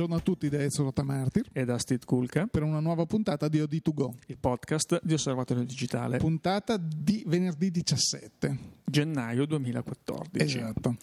Buongiorno 0.00 0.22
a 0.22 0.24
tutti 0.24 0.48
da 0.48 0.62
Ezio 0.62 0.84
Rotamartir 0.84 1.50
e 1.52 1.66
da 1.66 1.76
Steve 1.76 2.06
Kulka 2.06 2.46
per 2.46 2.62
una 2.62 2.80
nuova 2.80 3.04
puntata 3.04 3.48
di 3.48 3.58
OD2Go, 3.58 4.14
il 4.28 4.38
podcast 4.38 4.98
di 5.02 5.12
Osservatorio 5.12 5.62
Digitale. 5.62 6.16
Puntata 6.16 6.78
di 6.78 7.22
venerdì 7.26 7.70
17 7.70 8.58
gennaio 8.82 9.44
2014. 9.44 10.56
Esatto. 10.56 10.96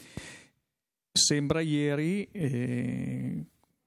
Sembra 1.12 1.62
ieri, 1.62 2.28
eh, 2.32 3.46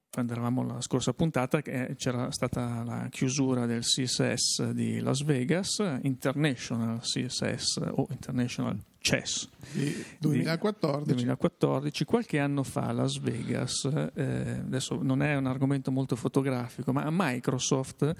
quando 0.09 0.33
eravamo 0.33 0.63
la 0.63 0.81
scorsa 0.81 1.13
puntata, 1.13 1.61
che 1.61 1.97
c'era 1.97 2.31
stata 2.31 2.85
la 2.85 3.09
chiusura 3.11 3.67
del 3.67 3.81
CSS 3.81 4.71
di 4.71 5.01
Las 5.01 5.25
Vegas, 5.25 5.99
International 6.03 7.01
CSS 7.01 7.81
o 7.95 8.07
International 8.11 8.81
CES 9.01 9.49
di 9.73 10.05
2014. 10.19 11.05
2014. 11.07 12.05
Qualche 12.05 12.39
anno 12.39 12.63
fa 12.63 12.83
a 12.83 12.93
Las 12.93 13.19
Vegas, 13.19 13.85
eh, 14.15 14.61
adesso 14.61 15.01
non 15.03 15.23
è 15.23 15.37
un 15.37 15.47
argomento 15.47 15.91
molto 15.91 16.17
fotografico, 16.17 16.93
ma 16.93 17.07
Microsoft 17.11 18.13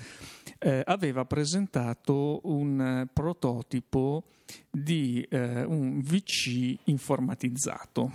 eh, 0.59 0.83
aveva 0.85 1.25
presentato 1.25 2.41
un 2.45 3.07
prototipo 3.13 4.25
di 4.71 5.27
eh, 5.31 5.63
un 5.63 6.01
VC 6.01 6.77
informatizzato 6.85 8.11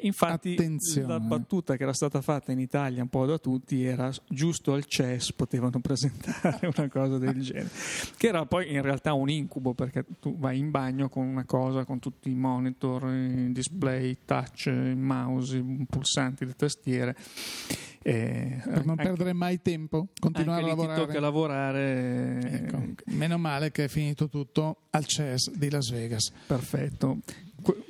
e 0.00 0.06
infatti 0.06 0.52
Attenzione. 0.52 1.08
la 1.08 1.20
battuta 1.20 1.76
che 1.76 1.82
era 1.82 1.92
stata 1.92 2.20
fatta 2.20 2.52
in 2.52 2.58
Italia 2.58 3.02
un 3.02 3.08
po' 3.08 3.26
da 3.26 3.38
tutti 3.38 3.84
era 3.84 4.12
giusto 4.28 4.72
al 4.72 4.84
CES 4.84 5.32
potevano 5.32 5.80
presentare 5.80 6.70
una 6.76 6.88
cosa 6.88 7.18
del 7.18 7.40
genere, 7.40 7.70
che 8.16 8.26
era 8.26 8.44
poi 8.46 8.72
in 8.72 8.82
realtà 8.82 9.12
un 9.12 9.28
incubo 9.28 9.74
perché 9.74 10.04
tu 10.20 10.36
vai 10.36 10.58
in 10.58 10.70
bagno 10.70 11.08
con 11.08 11.26
una 11.26 11.44
cosa 11.44 11.84
con 11.84 11.98
tutti 11.98 12.30
i 12.30 12.34
monitor, 12.34 13.12
i 13.12 13.52
display, 13.52 14.18
touch, 14.24 14.68
mouse, 14.68 15.62
pulsanti, 15.88 16.44
le 16.44 16.54
tastiere. 16.54 17.16
Eh, 18.02 18.60
per 18.62 18.84
non 18.84 18.90
anche, 18.90 19.02
perdere 19.02 19.32
mai 19.32 19.60
tempo, 19.60 20.06
continuare 20.20 20.62
a 20.62 20.66
lavorare. 20.66 21.00
tocca 21.00 21.18
lavorare. 21.18 22.38
Ecco, 22.40 22.82
meno 23.06 23.36
male 23.36 23.72
che 23.72 23.84
è 23.84 23.88
finito 23.88 24.28
tutto 24.28 24.82
al 24.90 25.04
CES 25.04 25.50
di 25.50 25.68
Las 25.68 25.90
Vegas. 25.90 26.32
Perfetto 26.46 27.18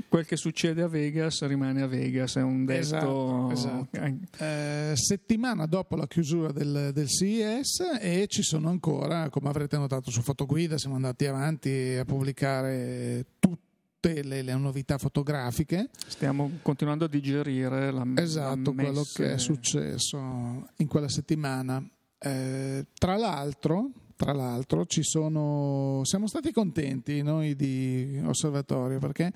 quel 0.09 0.25
che 0.25 0.37
succede 0.37 0.83
a 0.83 0.89
Vegas 0.89 1.45
rimane 1.47 1.83
a 1.83 1.87
Vegas, 1.87 2.37
è 2.37 2.43
un 2.43 2.65
detto. 2.65 3.51
Esatto, 3.51 3.89
esatto. 3.99 4.45
Eh, 4.45 4.93
settimana 4.95 5.67
dopo 5.67 5.97
la 5.97 6.07
chiusura 6.07 6.53
del, 6.53 6.91
del, 6.93 7.09
CES 7.09 7.99
e 8.01 8.27
ci 8.29 8.43
sono 8.43 8.69
ancora, 8.71 9.29
come 9.29 9.49
avrete 9.49 9.77
notato 9.77 10.11
su 10.11 10.23
Fotoguida, 10.23 10.79
siamo 10.79 10.95
andati 10.95 11.27
avanti 11.27 11.97
a 11.99 12.05
pubblicare 12.05 13.27
tutte 13.39 14.23
le, 14.23 14.43
le, 14.43 14.55
novità 14.55 14.97
fotografiche. 14.97 15.91
Stiamo 16.07 16.59
continuando 16.63 17.05
a 17.05 17.09
digerire 17.09 17.91
la 17.91 18.07
Esatto, 18.17 18.73
la 18.75 18.83
quello 18.83 19.05
che 19.13 19.35
è 19.35 19.39
successo 19.39 20.69
in 20.77 20.87
quella 20.87 21.09
settimana. 21.09 21.87
Eh, 22.19 22.87
tra 22.99 23.17
l'altro, 23.17 23.91
tra 24.17 24.33
l'altro 24.33 24.87
sono, 24.89 26.01
siamo 26.05 26.27
stati 26.27 26.51
contenti 26.53 27.23
noi 27.23 27.55
di 27.55 28.21
Osservatorio 28.25 28.99
perché 28.99 29.33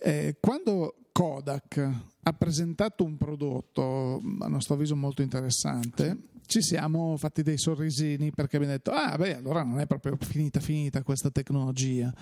eh, 0.00 0.36
quando 0.40 0.96
Kodak 1.12 1.90
ha 2.22 2.32
presentato 2.32 3.04
un 3.04 3.16
prodotto 3.16 4.20
a 4.40 4.48
nostro 4.48 4.74
avviso 4.74 4.96
molto 4.96 5.22
interessante 5.22 6.32
ci 6.46 6.60
siamo 6.60 7.16
fatti 7.16 7.42
dei 7.42 7.56
sorrisini 7.56 8.30
perché 8.30 8.56
abbiamo 8.56 8.74
detto 8.74 8.90
ah 8.90 9.16
beh 9.16 9.36
allora 9.36 9.62
non 9.62 9.80
è 9.80 9.86
proprio 9.86 10.16
finita 10.20 10.60
finita 10.60 11.02
questa 11.02 11.30
tecnologia. 11.30 12.12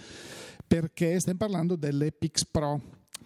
Perché 0.67 1.21
stiamo 1.21 1.39
parlando 1.39 1.77
delle 1.77 2.13
Pix 2.13 2.47
Pro 2.47 2.81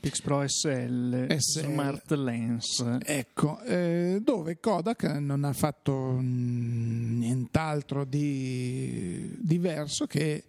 Pix 0.07 0.21
Pro 0.21 0.47
SL, 0.47 1.27
SL. 1.37 1.65
Smart 1.65 2.13
Lens. 2.13 2.99
Ecco, 3.03 3.61
eh, 3.63 4.21
dove 4.23 4.61
Kodak 4.61 5.03
non 5.19 5.43
ha 5.43 5.53
fatto 5.53 6.19
nient'altro 6.21 8.05
di 8.05 9.37
diverso 9.41 10.07
che 10.07 10.45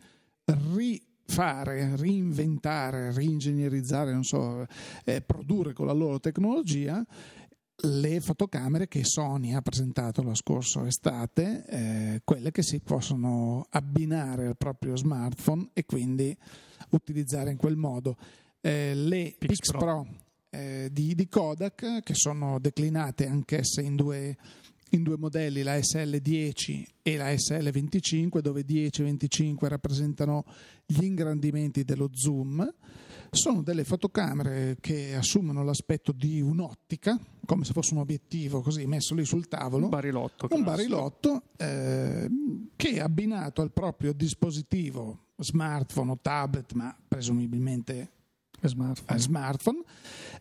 rifare, 0.45 1.95
reinventare, 1.95 3.11
reingegnerizzare, 3.11 4.13
non 4.13 4.23
so, 4.23 4.63
eh, 5.03 5.21
produrre 5.21 5.73
con 5.73 5.87
la 5.87 5.93
loro 5.93 6.19
tecnologia 6.19 7.03
le 7.81 8.21
fotocamere 8.21 8.87
che 8.87 9.03
Sony 9.03 9.53
ha 9.53 9.61
presentato 9.61 10.21
la 10.21 10.35
scorsa 10.35 10.85
estate, 10.85 11.65
eh, 11.67 12.21
quelle 12.23 12.51
che 12.51 12.61
si 12.61 12.79
possono 12.79 13.65
abbinare 13.71 14.45
al 14.45 14.57
proprio 14.57 14.95
smartphone 14.95 15.69
e 15.73 15.83
quindi 15.85 16.35
utilizzare 16.91 17.49
in 17.49 17.57
quel 17.57 17.75
modo 17.75 18.17
eh, 18.67 18.93
le 18.93 19.35
Pix, 19.37 19.47
Pix 19.47 19.71
Pro, 19.71 19.79
Pro 19.79 20.07
eh, 20.49 20.89
di, 20.91 21.15
di, 21.15 21.27
Kodak 21.27 22.01
che 22.03 22.13
sono 22.13 22.59
declinate 22.59 23.27
anch'esse 23.27 23.81
in 23.81 23.95
due, 23.95 24.35
in 24.91 25.03
due 25.03 25.17
modelli, 25.17 25.63
la 25.63 25.77
SL10 25.77 26.83
e 27.01 27.17
la 27.17 27.31
SL25, 27.31 28.39
dove 28.39 28.63
10 28.63 29.01
e 29.01 29.03
25 29.05 29.69
rappresentano 29.69 30.43
gli 30.85 31.03
ingrandimenti 31.03 31.83
dello 31.83 32.09
zoom. 32.11 32.73
Sono 33.29 33.61
delle 33.61 33.83
fotocamere 33.83 34.77
che 34.79 35.13
assumono 35.13 35.61
l'aspetto 35.63 36.13
di 36.13 36.39
un'ottica, 36.39 37.19
come 37.45 37.65
se 37.65 37.73
fosse 37.73 37.93
un 37.93 37.99
obiettivo 37.99 38.61
così 38.61 38.85
messo 38.85 39.13
lì 39.15 39.25
sul 39.25 39.47
tavolo. 39.49 39.85
Un 39.85 39.89
barilotto. 39.89 40.47
Un 40.51 40.63
barilotto 40.63 41.43
eh, 41.57 42.29
che 42.75 43.01
abbinato 43.01 43.61
al 43.61 43.71
proprio 43.71 44.13
dispositivo 44.13 45.25
smartphone 45.37 46.11
o 46.11 46.19
tablet, 46.21 46.71
ma 46.73 46.95
presumibilmente 47.05 48.11
smartphone, 48.63 49.19
smartphone 49.19 49.83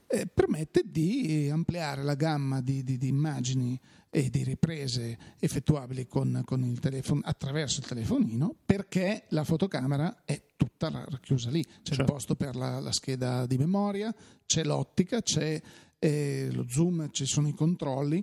eh, 0.06 0.26
permette 0.26 0.82
di 0.84 1.48
ampliare 1.50 2.02
la 2.02 2.14
gamma 2.14 2.60
di, 2.60 2.82
di, 2.82 2.96
di, 2.96 3.08
immagini 3.08 3.78
e 4.08 4.30
di 4.30 4.44
riprese 4.44 5.18
effettuabili 5.38 6.06
con, 6.06 6.42
con 6.44 6.64
il 6.64 6.78
telefono, 6.78 7.20
attraverso 7.24 7.80
il 7.80 7.86
telefonino 7.86 8.54
perché 8.64 9.24
la 9.30 9.44
fotocamera 9.44 10.22
è 10.24 10.40
tutta 10.56 10.88
racchiusa 10.88 11.50
lì. 11.50 11.62
C'è 11.62 11.70
certo. 11.82 12.02
il 12.02 12.08
posto 12.08 12.34
per 12.34 12.56
la, 12.56 12.80
la, 12.80 12.92
scheda 12.92 13.46
di 13.46 13.58
memoria, 13.58 14.14
c'è 14.46 14.64
l'ottica, 14.64 15.20
c'è 15.20 15.60
eh, 15.98 16.48
lo 16.52 16.66
zoom, 16.68 17.10
ci 17.10 17.26
sono 17.26 17.48
i 17.48 17.54
controlli. 17.54 18.22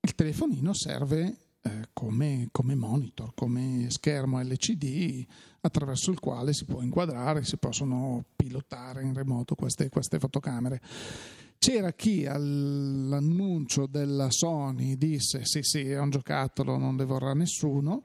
Il 0.00 0.14
telefonino 0.14 0.72
serve 0.72 1.47
eh, 1.68 1.88
come, 1.92 2.48
come, 2.50 2.74
monitor, 2.74 3.32
come 3.34 3.86
schermo 3.90 4.40
LCD 4.40 5.24
attraverso 5.60 6.10
il 6.10 6.20
quale 6.20 6.52
si 6.52 6.64
può 6.64 6.80
inquadrare, 6.80 7.44
si 7.44 7.56
possono 7.58 8.24
pilotare 8.34 9.02
in 9.02 9.14
remoto 9.14 9.54
queste, 9.54 9.88
queste 9.88 10.18
fotocamere. 10.18 10.80
C'era 11.58 11.92
chi 11.92 12.24
all'annuncio 12.24 13.86
della 13.86 14.30
Sony 14.30 14.96
disse 14.96 15.44
sì 15.44 15.62
sì 15.62 15.90
è 15.90 15.98
un 15.98 16.10
giocattolo, 16.10 16.78
non 16.78 16.96
le 16.96 17.04
vorrà 17.04 17.34
nessuno, 17.34 18.04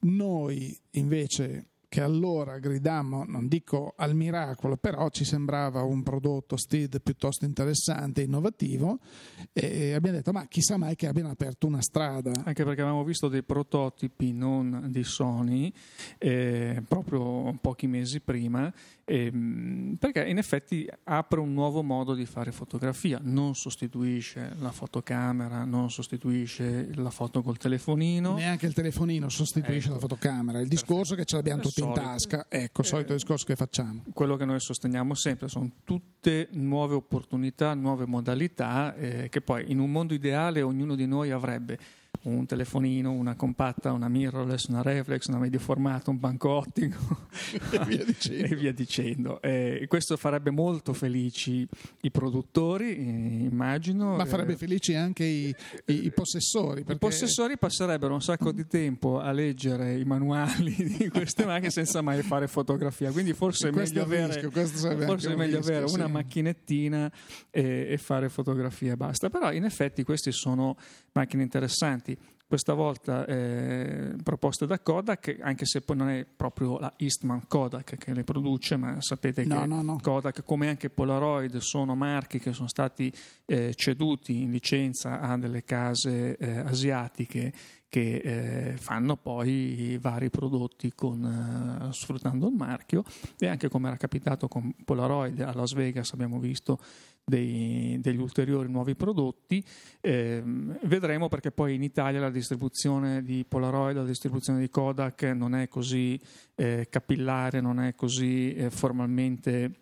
noi 0.00 0.76
invece 0.92 1.71
che 1.92 2.00
allora 2.00 2.58
gridammo, 2.58 3.22
non 3.26 3.48
dico 3.48 3.92
al 3.98 4.14
miracolo, 4.14 4.78
però 4.78 5.10
ci 5.10 5.26
sembrava 5.26 5.82
un 5.82 6.02
prodotto 6.02 6.56
STID 6.56 7.02
piuttosto 7.02 7.44
interessante 7.44 8.22
e 8.22 8.24
innovativo 8.24 8.98
e 9.52 9.92
abbiamo 9.92 10.16
detto 10.16 10.32
ma 10.32 10.46
chissà 10.46 10.78
mai 10.78 10.96
che 10.96 11.06
abbiano 11.06 11.28
aperto 11.28 11.66
una 11.66 11.82
strada. 11.82 12.30
Anche 12.44 12.64
perché 12.64 12.80
avevamo 12.80 13.04
visto 13.04 13.28
dei 13.28 13.42
prototipi 13.42 14.32
non 14.32 14.86
di 14.88 15.04
Sony 15.04 15.70
eh, 16.16 16.82
proprio 16.88 17.54
pochi 17.60 17.86
mesi 17.86 18.20
prima 18.20 18.72
Ehm, 19.04 19.96
perché 19.98 20.24
in 20.26 20.38
effetti 20.38 20.88
apre 21.04 21.40
un 21.40 21.52
nuovo 21.52 21.82
modo 21.82 22.14
di 22.14 22.24
fare 22.24 22.50
fotografia, 22.50 23.18
non 23.20 23.54
sostituisce 23.54 24.54
la 24.58 24.70
fotocamera, 24.70 25.64
non 25.64 25.90
sostituisce 25.90 26.88
la 26.94 27.10
foto 27.10 27.42
col 27.42 27.58
telefonino. 27.58 28.34
Neanche 28.34 28.64
il 28.64 28.72
telefonino 28.72 29.28
sostituisce 29.28 29.86
ecco. 29.86 29.94
la 29.94 30.00
fotocamera, 30.00 30.60
il 30.60 30.68
discorso 30.68 31.14
che 31.14 31.26
ce 31.26 31.36
l'abbiamo 31.36 31.60
tutti 31.60 31.81
in 31.84 31.92
tasca, 31.94 32.46
ecco, 32.48 32.80
il 32.82 32.86
solito 32.86 33.12
eh, 33.12 33.16
discorso 33.16 33.44
che 33.44 33.56
facciamo. 33.56 34.02
Quello 34.12 34.36
che 34.36 34.44
noi 34.44 34.60
sosteniamo 34.60 35.14
sempre 35.14 35.48
sono 35.48 35.70
tutte 35.84 36.48
nuove 36.52 36.94
opportunità, 36.94 37.74
nuove 37.74 38.06
modalità 38.06 38.94
eh, 38.94 39.28
che 39.28 39.40
poi 39.40 39.70
in 39.70 39.78
un 39.78 39.90
mondo 39.90 40.14
ideale 40.14 40.62
ognuno 40.62 40.94
di 40.94 41.06
noi 41.06 41.30
avrebbe 41.30 41.78
un 42.22 42.46
telefonino, 42.46 43.10
una 43.10 43.34
compatta, 43.34 43.90
una 43.92 44.08
mirrorless, 44.08 44.66
una 44.66 44.82
reflex, 44.82 45.26
una 45.26 45.38
medio 45.38 45.58
formato, 45.58 46.10
un 46.10 46.20
banco 46.20 46.50
ottico 46.50 47.26
e 47.72 47.84
via 47.84 48.04
dicendo. 48.04 48.44
e 48.46 48.56
via 48.56 48.72
dicendo. 48.72 49.42
Eh, 49.42 49.86
questo 49.88 50.16
farebbe 50.16 50.50
molto 50.50 50.92
felici 50.92 51.66
i 52.02 52.10
produttori, 52.10 52.96
eh, 52.96 53.48
immagino. 53.50 54.16
Ma 54.16 54.24
farebbe 54.24 54.52
eh, 54.52 54.56
felici 54.56 54.94
anche 54.94 55.24
i, 55.24 55.54
i, 55.86 56.04
i 56.04 56.12
possessori. 56.12 56.82
Perché... 56.82 56.92
I 56.92 56.98
possessori 56.98 57.58
passerebbero 57.58 58.14
un 58.14 58.22
sacco 58.22 58.52
di 58.52 58.66
tempo 58.68 59.18
a 59.18 59.32
leggere 59.32 59.98
i 59.98 60.04
manuali 60.04 60.74
di 60.96 61.08
queste 61.08 61.44
macchine 61.44 61.70
senza 61.70 62.02
mai 62.02 62.22
fare 62.22 62.46
fotografia. 62.46 63.10
Quindi 63.10 63.32
forse 63.32 63.68
è 63.68 63.72
meglio 63.72 64.02
avere, 64.02 64.48
forse 64.48 65.32
è 65.32 65.34
meglio 65.34 65.56
rischio, 65.56 65.76
avere 65.76 65.92
una 65.92 66.06
macchinettina 66.06 67.10
e, 67.50 67.88
e 67.90 67.98
fare 67.98 68.28
fotografia 68.28 68.92
e 68.92 68.96
basta. 68.96 69.28
Però 69.28 69.50
in 69.52 69.64
effetti 69.64 70.04
queste 70.04 70.30
sono 70.30 70.76
macchine 71.12 71.42
interessanti 71.42 72.01
questa 72.52 72.74
volta 72.74 73.24
eh, 73.24 74.14
proposte 74.22 74.66
da 74.66 74.78
Kodak, 74.78 75.38
anche 75.40 75.64
se 75.64 75.80
poi 75.80 75.96
non 75.96 76.10
è 76.10 76.26
proprio 76.26 76.78
la 76.78 76.92
Eastman 76.98 77.46
Kodak 77.46 77.96
che 77.96 78.12
le 78.12 78.24
produce, 78.24 78.76
ma 78.76 79.00
sapete 79.00 79.44
no, 79.46 79.60
che 79.60 79.66
no, 79.66 79.80
no. 79.80 79.98
Kodak, 80.02 80.42
come 80.44 80.68
anche 80.68 80.90
Polaroid, 80.90 81.56
sono 81.56 81.94
marchi 81.94 82.38
che 82.38 82.52
sono 82.52 82.68
stati 82.68 83.10
eh, 83.46 83.72
ceduti 83.74 84.42
in 84.42 84.50
licenza 84.50 85.20
a 85.20 85.38
delle 85.38 85.64
case 85.64 86.36
eh, 86.36 86.58
asiatiche 86.58 87.54
che 87.92 88.22
eh, 88.24 88.76
fanno 88.78 89.18
poi 89.18 89.98
vari 90.00 90.30
prodotti 90.30 90.94
con, 90.94 91.22
uh, 91.22 91.92
sfruttando 91.92 92.48
il 92.48 92.54
marchio 92.54 93.04
e 93.38 93.48
anche 93.48 93.68
come 93.68 93.88
era 93.88 93.98
capitato 93.98 94.48
con 94.48 94.74
Polaroid 94.82 95.38
a 95.40 95.52
Las 95.52 95.74
Vegas 95.74 96.10
abbiamo 96.14 96.38
visto 96.38 96.78
dei, 97.22 97.98
degli 98.00 98.16
ulteriori 98.16 98.70
nuovi 98.70 98.94
prodotti. 98.94 99.62
Eh, 100.00 100.42
vedremo 100.84 101.28
perché 101.28 101.50
poi 101.50 101.74
in 101.74 101.82
Italia 101.82 102.18
la 102.18 102.30
distribuzione 102.30 103.22
di 103.22 103.44
Polaroid, 103.46 103.96
la 103.96 104.04
distribuzione 104.04 104.60
di 104.60 104.70
Kodak 104.70 105.24
non 105.24 105.54
è 105.54 105.68
così 105.68 106.18
eh, 106.54 106.86
capillare, 106.88 107.60
non 107.60 107.78
è 107.78 107.94
così 107.94 108.54
eh, 108.54 108.70
formalmente 108.70 109.80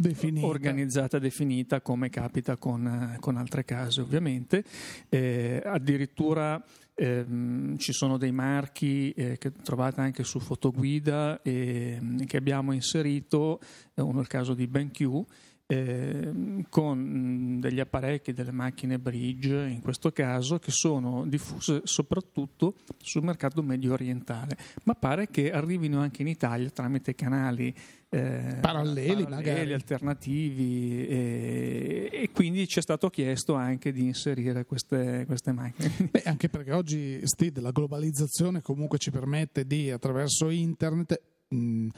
Definita. 0.00 0.46
organizzata 0.46 1.18
definita 1.18 1.82
come 1.82 2.08
capita 2.08 2.56
con, 2.56 3.18
con 3.20 3.36
altre 3.36 3.66
case 3.66 4.00
ovviamente 4.00 4.64
eh, 5.10 5.60
addirittura 5.62 6.64
ehm, 7.00 7.78
ci 7.78 7.92
sono 7.92 8.18
dei 8.18 8.32
marchi 8.32 9.10
eh, 9.12 9.38
che 9.38 9.52
trovate 9.52 10.00
anche 10.00 10.22
su 10.22 10.38
fotoguida 10.38 11.40
eh, 11.42 11.98
che 12.26 12.36
abbiamo 12.36 12.72
inserito 12.72 13.60
uno 13.94 14.18
è 14.18 14.20
il 14.20 14.28
caso 14.28 14.54
di 14.54 14.66
BenQ 14.66 15.24
eh, 15.70 16.64
con 16.68 17.60
degli 17.60 17.78
apparecchi, 17.78 18.32
delle 18.32 18.50
macchine 18.50 18.98
bridge 18.98 19.68
in 19.68 19.80
questo 19.80 20.10
caso, 20.10 20.58
che 20.58 20.72
sono 20.72 21.24
diffuse 21.26 21.82
soprattutto 21.84 22.74
sul 22.98 23.22
mercato 23.22 23.62
medio 23.62 23.92
orientale, 23.92 24.56
ma 24.84 24.94
pare 24.94 25.28
che 25.28 25.52
arrivino 25.52 26.00
anche 26.00 26.22
in 26.22 26.28
Italia 26.28 26.68
tramite 26.70 27.14
canali 27.14 27.72
eh, 28.12 28.58
paralleli, 28.60 29.22
paralleli 29.22 29.72
alternativi 29.72 31.06
e, 31.06 32.10
e, 32.12 32.30
quindi 32.32 32.66
ci 32.66 32.80
è 32.80 32.82
stato 32.82 33.08
chiesto 33.08 33.54
anche 33.54 33.92
di 33.92 34.04
inserire 34.04 34.64
queste, 34.64 35.22
queste 35.26 35.52
macchine. 35.52 35.92
Beh, 36.10 36.22
anche 36.24 36.48
perché 36.48 36.72
oggi 36.72 37.20
Steve, 37.22 37.60
la 37.60 37.70
globalizzazione 37.70 38.60
comunque 38.60 38.98
ci 38.98 39.12
permette 39.12 39.64
di 39.64 39.92
attraverso 39.92 40.48
internet 40.48 41.20
mh, 41.50 41.88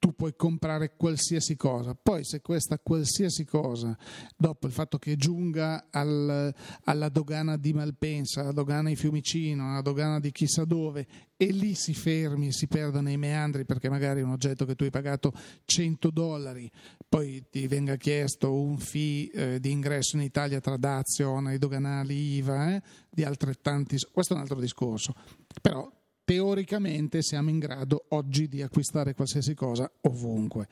tu 0.00 0.14
puoi 0.14 0.34
comprare 0.34 0.96
qualsiasi 0.96 1.56
cosa. 1.56 1.94
Poi 1.94 2.24
se 2.24 2.40
questa 2.40 2.78
qualsiasi 2.78 3.44
cosa, 3.44 3.96
dopo 4.34 4.66
il 4.66 4.72
fatto 4.72 4.98
che 4.98 5.16
giunga 5.16 5.88
al, 5.90 6.52
alla 6.84 7.08
dogana 7.10 7.58
di 7.58 7.74
Malpensa, 7.74 8.40
alla 8.40 8.52
dogana 8.52 8.88
di 8.88 8.96
Fiumicino, 8.96 9.70
alla 9.70 9.82
dogana 9.82 10.18
di 10.18 10.32
chissà 10.32 10.64
dove, 10.64 11.06
e 11.36 11.52
lì 11.52 11.74
si 11.74 11.92
fermi 11.92 12.48
e 12.48 12.52
si 12.52 12.66
perdono 12.66 13.10
i 13.10 13.18
meandri 13.18 13.66
perché 13.66 13.90
magari 13.90 14.22
un 14.22 14.30
oggetto 14.30 14.64
che 14.64 14.74
tu 14.74 14.84
hai 14.84 14.90
pagato 14.90 15.34
100 15.66 16.10
dollari, 16.10 16.70
poi 17.06 17.44
ti 17.50 17.66
venga 17.66 17.96
chiesto 17.96 18.54
un 18.54 18.78
fee 18.78 19.30
eh, 19.32 19.60
di 19.60 19.70
ingresso 19.70 20.16
in 20.16 20.22
Italia 20.22 20.60
tra 20.60 20.78
Dazio, 20.78 21.38
i 21.50 21.58
doganali, 21.58 22.36
IVA, 22.36 22.76
eh, 22.76 22.82
di 23.10 23.22
altrettanti... 23.24 23.96
Questo 24.10 24.32
è 24.32 24.36
un 24.36 24.42
altro 24.42 24.60
discorso. 24.60 25.14
Però 25.60 25.90
teoricamente 26.30 27.22
siamo 27.22 27.50
in 27.50 27.58
grado 27.58 28.04
oggi 28.10 28.46
di 28.46 28.62
acquistare 28.62 29.14
qualsiasi 29.14 29.52
cosa 29.54 29.90
ovunque. 30.02 30.68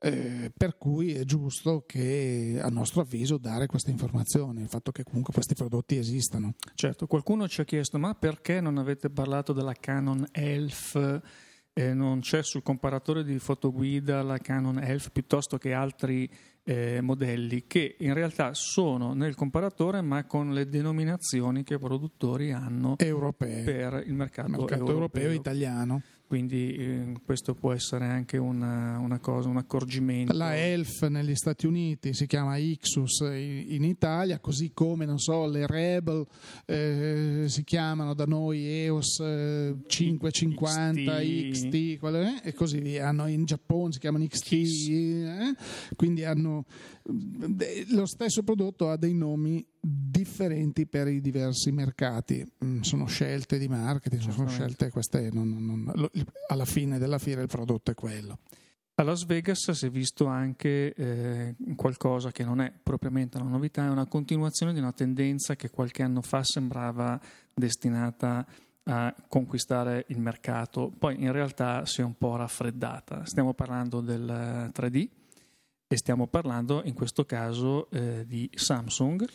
Eh, 0.00 0.50
per 0.56 0.76
cui 0.76 1.12
è 1.12 1.22
giusto 1.22 1.84
che 1.86 2.58
a 2.60 2.68
nostro 2.68 3.02
avviso 3.02 3.38
dare 3.38 3.66
queste 3.66 3.92
informazioni, 3.92 4.62
il 4.62 4.68
fatto 4.68 4.90
che 4.90 5.04
comunque 5.04 5.32
questi 5.32 5.54
prodotti 5.54 5.96
esistano. 5.98 6.54
Certo, 6.74 7.06
qualcuno 7.06 7.46
ci 7.46 7.60
ha 7.60 7.64
chiesto 7.64 7.96
ma 7.96 8.14
perché 8.14 8.60
non 8.60 8.76
avete 8.76 9.08
parlato 9.08 9.52
della 9.52 9.74
Canon 9.74 10.26
ELF? 10.32 11.20
Eh, 11.72 11.94
non 11.94 12.18
c'è 12.18 12.42
sul 12.42 12.64
comparatore 12.64 13.22
di 13.22 13.38
fotoguida 13.38 14.20
la 14.24 14.38
Canon 14.38 14.82
ELF 14.82 15.12
piuttosto 15.12 15.58
che 15.58 15.74
altri 15.74 16.28
eh, 16.68 17.00
modelli 17.00 17.64
che 17.66 17.96
in 18.00 18.12
realtà 18.12 18.52
sono 18.52 19.14
nel 19.14 19.34
comparatore 19.34 20.02
ma 20.02 20.24
con 20.24 20.52
le 20.52 20.68
denominazioni 20.68 21.64
che 21.64 21.74
i 21.74 21.78
produttori 21.78 22.52
hanno 22.52 22.96
Europee. 22.98 23.62
per 23.62 24.02
il 24.04 24.12
mercato, 24.12 24.50
mercato 24.50 24.74
europeo. 24.74 24.92
europeo 24.92 25.32
italiano 25.32 26.02
quindi 26.28 26.74
eh, 26.74 27.14
questo 27.24 27.54
può 27.54 27.72
essere 27.72 28.04
anche 28.04 28.36
una, 28.36 28.98
una, 28.98 29.18
cosa, 29.18 29.48
un 29.48 29.56
accorgimento. 29.56 30.34
La 30.34 30.54
ELF 30.54 31.08
negli 31.08 31.34
Stati 31.34 31.66
Uniti 31.66 32.12
si 32.12 32.26
chiama 32.26 32.58
Ixus 32.58 33.20
in 33.20 33.82
Italia, 33.82 34.38
così 34.38 34.72
come 34.74 35.06
so, 35.16 35.46
le 35.46 35.66
Rebel 35.66 36.26
eh, 36.66 37.44
si 37.46 37.64
chiamano 37.64 38.12
da 38.12 38.26
noi 38.26 38.62
EOS 38.62 39.20
eh, 39.20 39.76
550, 39.86 41.18
XT, 41.18 41.48
XT 41.50 42.44
e 42.44 42.52
così 42.54 42.80
via. 42.80 43.08
Hanno 43.08 43.26
in 43.26 43.46
Giappone 43.46 43.92
si 43.92 43.98
chiamano 43.98 44.26
XT, 44.26 44.52
eh? 44.52 45.54
quindi 45.96 46.24
hanno 46.24 46.66
lo 47.88 48.04
stesso 48.04 48.42
prodotto 48.42 48.90
ha 48.90 48.96
dei 48.96 49.14
nomi 49.14 49.64
differenti 49.80 50.86
per 50.86 51.08
i 51.08 51.20
diversi 51.20 51.70
mercati. 51.72 52.44
Mm, 52.64 52.80
sono 52.80 53.06
scelte 53.06 53.58
di 53.58 53.68
marketing, 53.68 54.20
sono 54.30 54.48
scelte 54.48 54.90
queste. 54.90 55.30
Non, 55.32 55.48
non, 55.48 55.92
alla 56.48 56.64
fine 56.64 56.98
della 56.98 57.18
fiera 57.18 57.40
il 57.40 57.48
prodotto 57.48 57.90
è 57.90 57.94
quello. 57.94 58.38
A 58.94 59.04
Las 59.04 59.24
Vegas 59.26 59.70
si 59.70 59.86
è 59.86 59.90
visto 59.90 60.26
anche 60.26 60.92
eh, 60.92 61.54
qualcosa 61.76 62.32
che 62.32 62.44
non 62.44 62.60
è 62.60 62.72
propriamente 62.82 63.38
una 63.38 63.50
novità, 63.50 63.84
è 63.84 63.90
una 63.90 64.06
continuazione 64.06 64.72
di 64.72 64.80
una 64.80 64.92
tendenza 64.92 65.54
che 65.54 65.70
qualche 65.70 66.02
anno 66.02 66.20
fa 66.20 66.42
sembrava 66.42 67.20
destinata 67.54 68.44
a 68.84 69.14
conquistare 69.28 70.06
il 70.08 70.18
mercato, 70.18 70.90
poi 70.98 71.22
in 71.22 71.30
realtà 71.30 71.86
si 71.86 72.00
è 72.00 72.04
un 72.04 72.16
po' 72.16 72.34
raffreddata. 72.34 73.24
Stiamo 73.24 73.54
parlando 73.54 74.00
del 74.00 74.72
3D, 74.74 75.08
e 75.90 75.96
stiamo 75.96 76.26
parlando 76.26 76.82
in 76.84 76.92
questo 76.92 77.24
caso 77.24 77.90
eh, 77.90 78.24
di 78.26 78.48
Samsung. 78.54 79.26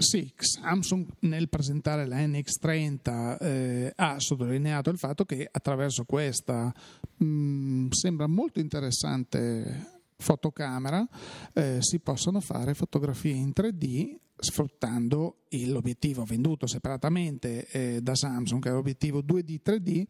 Sì, 0.00 0.32
Samsung 0.34 1.06
nel 1.20 1.50
presentare 1.50 2.06
la 2.06 2.16
NX30 2.16 3.36
eh, 3.38 3.92
ha 3.94 4.18
sottolineato 4.18 4.88
il 4.88 4.96
fatto 4.96 5.26
che 5.26 5.46
attraverso 5.50 6.04
questa 6.04 6.72
mh, 7.18 7.24
mm, 7.24 7.90
sembra 7.90 8.26
molto 8.26 8.60
interessante 8.60 9.98
fotocamera 10.16 11.06
eh, 11.52 11.78
si 11.80 11.98
possono 11.98 12.40
fare 12.40 12.72
fotografie 12.72 13.34
in 13.34 13.52
3D 13.54 14.16
sfruttando 14.38 15.40
l'obiettivo 15.66 16.24
venduto 16.24 16.66
separatamente 16.66 17.66
eh, 17.66 18.00
da 18.00 18.14
Samsung, 18.14 18.62
che 18.62 18.70
è 18.70 18.72
l'obiettivo 18.72 19.20
2D 19.20 19.58
3D, 19.62 20.04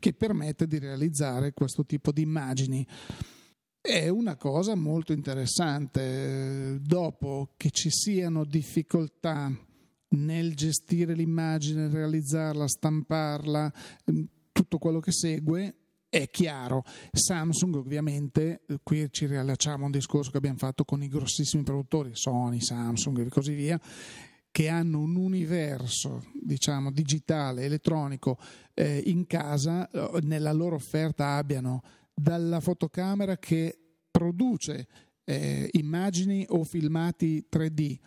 che 0.00 0.14
permette 0.14 0.66
di 0.66 0.80
realizzare 0.80 1.52
questo 1.52 1.86
tipo 1.86 2.10
di 2.10 2.22
immagini. 2.22 2.84
È 3.88 4.10
una 4.10 4.36
cosa 4.36 4.74
molto 4.74 5.14
interessante. 5.14 6.78
Dopo 6.82 7.54
che 7.56 7.70
ci 7.70 7.88
siano 7.88 8.44
difficoltà 8.44 9.50
nel 10.08 10.54
gestire 10.54 11.14
l'immagine, 11.14 11.88
realizzarla, 11.88 12.68
stamparla, 12.68 13.72
mm, 14.12 14.24
tutto 14.52 14.76
quello 14.76 15.00
che 15.00 15.10
segue, 15.10 15.74
è 16.10 16.28
chiaro. 16.28 16.84
Samsung 17.12 17.76
ovviamente, 17.76 18.66
qui 18.82 19.08
ci 19.10 19.24
riallacciamo 19.24 19.84
a 19.84 19.86
un 19.86 19.92
discorso 19.92 20.32
che 20.32 20.36
abbiamo 20.36 20.58
fatto 20.58 20.84
con 20.84 21.02
i 21.02 21.08
grossissimi 21.08 21.62
produttori, 21.62 22.10
Sony, 22.12 22.60
Samsung 22.60 23.20
e 23.20 23.28
così 23.30 23.54
via, 23.54 23.80
che 24.50 24.68
hanno 24.68 25.00
un 25.00 25.16
universo 25.16 26.26
diciamo 26.34 26.90
digitale, 26.90 27.64
elettronico 27.64 28.38
eh, 28.74 29.02
in 29.06 29.26
casa, 29.26 29.88
eh, 29.88 30.18
nella 30.24 30.52
loro 30.52 30.74
offerta 30.74 31.36
abbiano 31.36 31.82
dalla 32.18 32.60
fotocamera 32.60 33.36
che 33.36 33.78
produce 34.10 34.86
eh, 35.24 35.68
immagini 35.72 36.44
o 36.48 36.64
filmati 36.64 37.46
3D. 37.50 37.98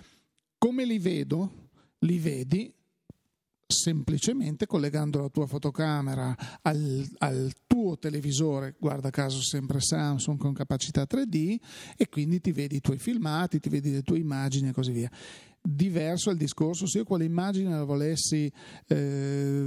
Come 0.58 0.86
li 0.86 1.00
vedo? 1.00 1.70
Li 2.00 2.18
vedi 2.18 2.74
semplicemente 3.72 4.66
collegando 4.66 5.22
la 5.22 5.30
tua 5.30 5.48
fotocamera 5.48 6.36
al, 6.62 7.08
al, 7.20 7.54
tuo 7.66 7.98
televisore, 7.98 8.76
guarda 8.78 9.10
caso 9.12 9.42
sempre 9.42 9.80
Samsung 9.80 10.38
con 10.38 10.52
capacità 10.52 11.04
3D, 11.10 11.56
e 11.96 12.10
quindi 12.10 12.42
ti 12.42 12.52
vedi 12.52 12.76
i 12.76 12.82
tuoi 12.82 12.98
filmati, 12.98 13.60
ti 13.60 13.70
vedi 13.70 13.92
le 13.92 14.02
tue 14.02 14.20
immagini 14.20 14.70
e 14.70 14.74
così 14.74 14.92
via 14.92 15.10
diverso 15.64 16.30
è 16.30 16.34
il 16.34 16.40
discorso 16.40 16.88
se 16.88 17.00
io 17.00 17.04
quell'immagine 17.04 17.70
la 17.70 17.84
volessi 17.84 18.52
eh, 18.88 19.61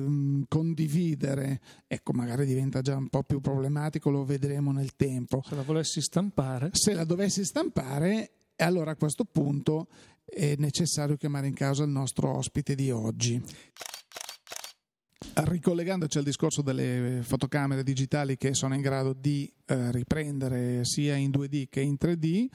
condividere 0.55 1.61
ecco 1.89 2.13
magari 2.13 2.47
diventa 2.47 2.81
già 2.81 2.95
un 2.95 3.09
po' 3.09 3.25
più 3.25 3.41
problematico 3.41 4.09
lo 4.09 4.25
vedremo 4.25 4.71
nel 4.71 4.95
tempo. 4.95 5.43
Se 5.45 5.57
la 5.57 5.63
volessi 5.63 6.01
stampare. 6.01 6.71
Se 6.73 6.95
la 6.95 7.03
dovessi 7.03 7.45
stampare 7.45 8.31
allora 8.59 8.93
a 8.93 8.97
questo 8.97 9.25
punto 9.25 9.89
è 10.25 10.55
necessario 10.59 11.17
chiamare 11.17 11.49
in 11.49 11.55
causa 11.55 11.83
il 11.83 11.91
nostro 11.91 12.37
ospite 12.37 12.77
di 12.77 12.93
oggi. 12.93 13.43
Ricollegandoci 15.37 16.19
al 16.19 16.25
discorso 16.25 16.63
delle 16.63 17.19
fotocamere 17.25 17.83
digitali 17.83 18.37
che 18.37 18.55
sono 18.55 18.77
in 18.77 18.81
grado 18.81 19.13
di 19.13 19.53
eh, 19.67 19.91
riprendere 19.91 20.85
sia 20.85 21.17
in 21.17 21.31
2D 21.31 21.65
che 21.69 21.81
in 21.81 21.97
3D, 22.01 22.47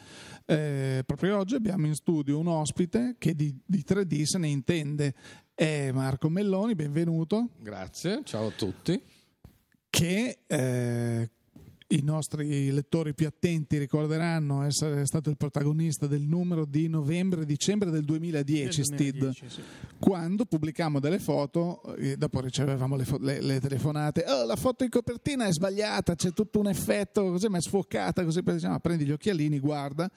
eh, 0.45 1.03
proprio 1.05 1.37
oggi 1.37 1.55
abbiamo 1.55 1.85
in 1.85 1.95
studio 1.95 2.39
un 2.39 2.47
ospite 2.47 3.15
che 3.17 3.35
di, 3.35 3.53
di 3.65 3.83
3D 3.85 4.23
se 4.23 4.37
ne 4.37 4.47
intende 4.47 5.13
è 5.59 5.91
Marco 5.91 6.29
Melloni, 6.29 6.73
benvenuto. 6.73 7.49
Grazie, 7.59 8.21
ciao 8.23 8.47
a 8.47 8.51
tutti. 8.51 8.97
Che 9.89 10.37
eh, 10.47 11.29
i 11.87 12.01
nostri 12.01 12.71
lettori 12.71 13.13
più 13.13 13.27
attenti 13.27 13.77
ricorderanno 13.77 14.63
essere 14.63 15.05
stato 15.05 15.29
il 15.29 15.35
protagonista 15.35 16.07
del 16.07 16.21
numero 16.21 16.63
di 16.63 16.87
novembre-dicembre 16.87 17.89
del 17.89 18.05
2010, 18.05 18.83
2010 18.83 18.83
Steve, 18.83 19.33
sì. 19.33 19.61
quando 19.99 20.45
pubblicammo 20.45 21.01
delle 21.01 21.19
foto 21.19 21.93
e 21.97 22.15
dopo 22.15 22.39
ricevevamo 22.39 22.95
le, 22.95 23.03
fo- 23.03 23.17
le, 23.19 23.41
le 23.41 23.59
telefonate, 23.59 24.23
oh, 24.29 24.45
la 24.45 24.55
foto 24.55 24.85
in 24.85 24.89
copertina 24.89 25.45
è 25.45 25.51
sbagliata, 25.51 26.15
c'è 26.15 26.31
tutto 26.31 26.59
un 26.59 26.69
effetto, 26.69 27.31
così 27.31 27.49
ma 27.49 27.57
è 27.57 27.61
sfocata, 27.61 28.23
così 28.23 28.41
diciamo, 28.41 28.79
prendi 28.79 29.03
gli 29.03 29.11
occhialini, 29.11 29.59
guarda 29.59 30.09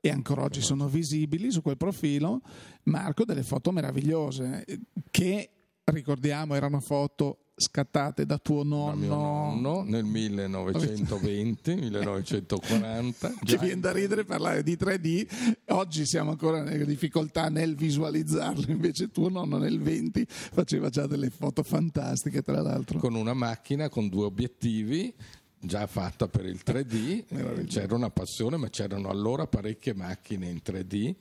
e 0.00 0.10
ancora 0.10 0.42
oggi 0.42 0.60
sono 0.60 0.88
visibili 0.88 1.50
su 1.50 1.62
quel 1.62 1.76
profilo, 1.76 2.40
Marco, 2.84 3.24
delle 3.24 3.42
foto 3.42 3.72
meravigliose 3.72 4.64
che 5.10 5.50
ricordiamo 5.84 6.54
erano 6.54 6.80
foto 6.80 7.48
scattate 7.58 8.24
da 8.24 8.38
tuo 8.38 8.62
nonno, 8.62 9.08
da 9.08 9.14
nonno. 9.14 9.82
nel 9.82 10.04
1920 10.04 11.74
1940 11.74 13.32
ci 13.44 13.58
viene 13.58 13.80
da 13.80 13.90
ridere 13.90 14.24
parlare 14.24 14.62
di 14.62 14.76
3D 14.76 15.26
oggi 15.70 16.06
siamo 16.06 16.30
ancora 16.30 16.62
nelle 16.62 16.84
difficoltà 16.84 17.48
nel 17.48 17.74
visualizzarlo 17.74 18.70
invece 18.70 19.10
tuo 19.10 19.28
nonno 19.28 19.58
nel 19.58 19.80
20 19.80 20.24
faceva 20.28 20.88
già 20.88 21.08
delle 21.08 21.30
foto 21.30 21.64
fantastiche 21.64 22.42
tra 22.42 22.62
l'altro. 22.62 23.00
Con 23.00 23.14
una 23.14 23.34
macchina 23.34 23.88
con 23.88 24.08
due 24.08 24.26
obiettivi 24.26 25.12
già 25.60 25.86
fatta 25.86 26.28
per 26.28 26.46
il 26.46 26.60
3D 26.64 27.66
c'era 27.66 27.94
una 27.94 28.10
passione 28.10 28.56
ma 28.56 28.68
c'erano 28.68 29.08
allora 29.08 29.46
parecchie 29.46 29.94
macchine 29.94 30.48
in 30.48 30.60
3D 30.64 31.14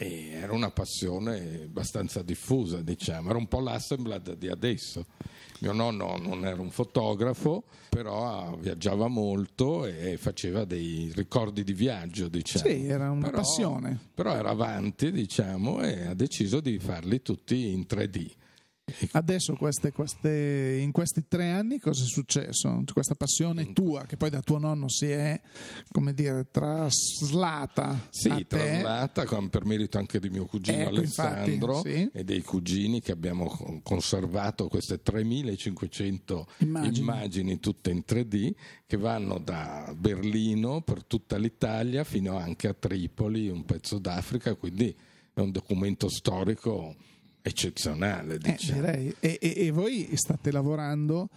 e 0.00 0.28
era 0.30 0.52
una 0.52 0.70
passione 0.70 1.64
abbastanza 1.64 2.22
diffusa, 2.22 2.82
diciamo, 2.82 3.30
era 3.30 3.38
un 3.38 3.48
po' 3.48 3.58
l'assemblad 3.58 4.34
di 4.34 4.46
adesso. 4.46 5.06
Mio 5.58 5.72
nonno 5.72 6.16
non 6.18 6.46
era 6.46 6.60
un 6.60 6.70
fotografo, 6.70 7.64
però 7.88 8.56
viaggiava 8.60 9.08
molto 9.08 9.86
e 9.86 10.16
faceva 10.16 10.64
dei 10.64 11.10
ricordi 11.16 11.64
di 11.64 11.72
viaggio, 11.72 12.28
diciamo. 12.28 12.64
Sì, 12.64 12.86
era 12.86 13.10
una 13.10 13.24
però, 13.24 13.38
passione. 13.38 13.98
Però 14.14 14.36
era 14.36 14.50
avanti, 14.50 15.10
diciamo, 15.10 15.82
e 15.82 16.06
ha 16.06 16.14
deciso 16.14 16.60
di 16.60 16.78
farli 16.78 17.20
tutti 17.20 17.72
in 17.72 17.84
3D. 17.88 18.30
Adesso 19.12 19.54
queste, 19.54 19.92
queste, 19.92 20.78
in 20.80 20.92
questi 20.92 21.26
tre 21.28 21.50
anni 21.50 21.78
cosa 21.78 22.04
è 22.04 22.06
successo? 22.06 22.82
Questa 22.92 23.14
passione 23.14 23.72
tua 23.72 24.04
che 24.04 24.16
poi 24.16 24.30
da 24.30 24.40
tuo 24.40 24.58
nonno 24.58 24.88
si 24.88 25.06
è, 25.06 25.40
come 25.90 26.14
dire, 26.14 26.48
traslata 26.50 28.08
Sì, 28.10 28.46
traslata 28.46 29.24
con, 29.24 29.48
per 29.48 29.64
merito 29.64 29.98
anche 29.98 30.18
di 30.18 30.30
mio 30.30 30.46
cugino 30.46 30.78
ecco, 30.78 30.88
Alessandro 30.88 31.76
infatti, 31.76 31.90
sì. 31.90 32.10
e 32.12 32.24
dei 32.24 32.42
cugini 32.42 33.00
che 33.00 33.12
abbiamo 33.12 33.80
conservato 33.82 34.68
queste 34.68 35.02
3500 35.02 36.46
immagini. 36.58 36.98
immagini 36.98 37.60
tutte 37.60 37.90
in 37.90 38.02
3D 38.06 38.52
che 38.86 38.96
vanno 38.96 39.38
da 39.38 39.94
Berlino 39.96 40.80
per 40.80 41.04
tutta 41.04 41.36
l'Italia 41.36 42.04
fino 42.04 42.36
anche 42.36 42.68
a 42.68 42.74
Tripoli, 42.74 43.48
un 43.48 43.64
pezzo 43.64 43.98
d'Africa, 43.98 44.54
quindi 44.54 44.94
è 45.34 45.40
un 45.40 45.50
documento 45.50 46.08
storico 46.08 46.96
eccezionale. 47.48 48.38
Diciamo. 48.38 48.86
Eh, 48.86 49.14
e, 49.20 49.38
e, 49.40 49.54
e, 49.66 49.70
voi 49.70 50.08
state 50.14 50.50
lavorando 50.50 51.28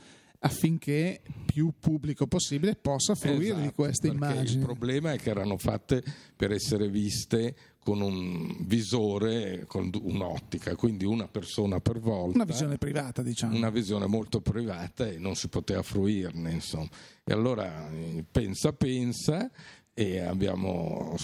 affinché 0.44 1.22
più 1.46 1.74
pubblico 1.80 2.26
possibile 2.26 2.76
possa 2.76 3.14
fruire 3.14 3.46
esatto, 3.46 3.62
di 3.62 3.72
queste 3.74 4.08
immagini. 4.08 4.60
Il 4.60 4.66
problema 4.66 5.12
è 5.14 5.18
che 5.18 5.30
erano 5.30 5.58
fatte 5.58 6.04
per 6.36 6.52
essere 6.52 6.90
viste 6.90 7.56
con 7.84 8.02
un 8.02 8.58
visore, 8.62 9.66
con 9.66 9.90
un'ottica, 10.02 10.76
quindi 10.76 11.06
una 11.06 11.28
persona 11.28 11.80
per 11.80 12.00
volta. 12.00 12.36
Una 12.36 12.46
visione 12.46 12.78
privata, 12.78 13.22
diciamo. 13.22 13.56
Una 13.56 13.70
visione 13.70 14.06
molto 14.06 14.40
privata 14.40 15.08
e 15.08 15.18
non 15.18 15.36
si 15.36 15.48
poteva 15.48 15.82
fruirne, 15.82 16.52
insomma. 16.52 16.90
E 17.24 17.34
allora 17.34 17.92
eh, 17.92 18.24
pensa, 18.30 18.74
pensa, 18.74 19.50
e 19.94 20.20
abbiamo 20.20 21.16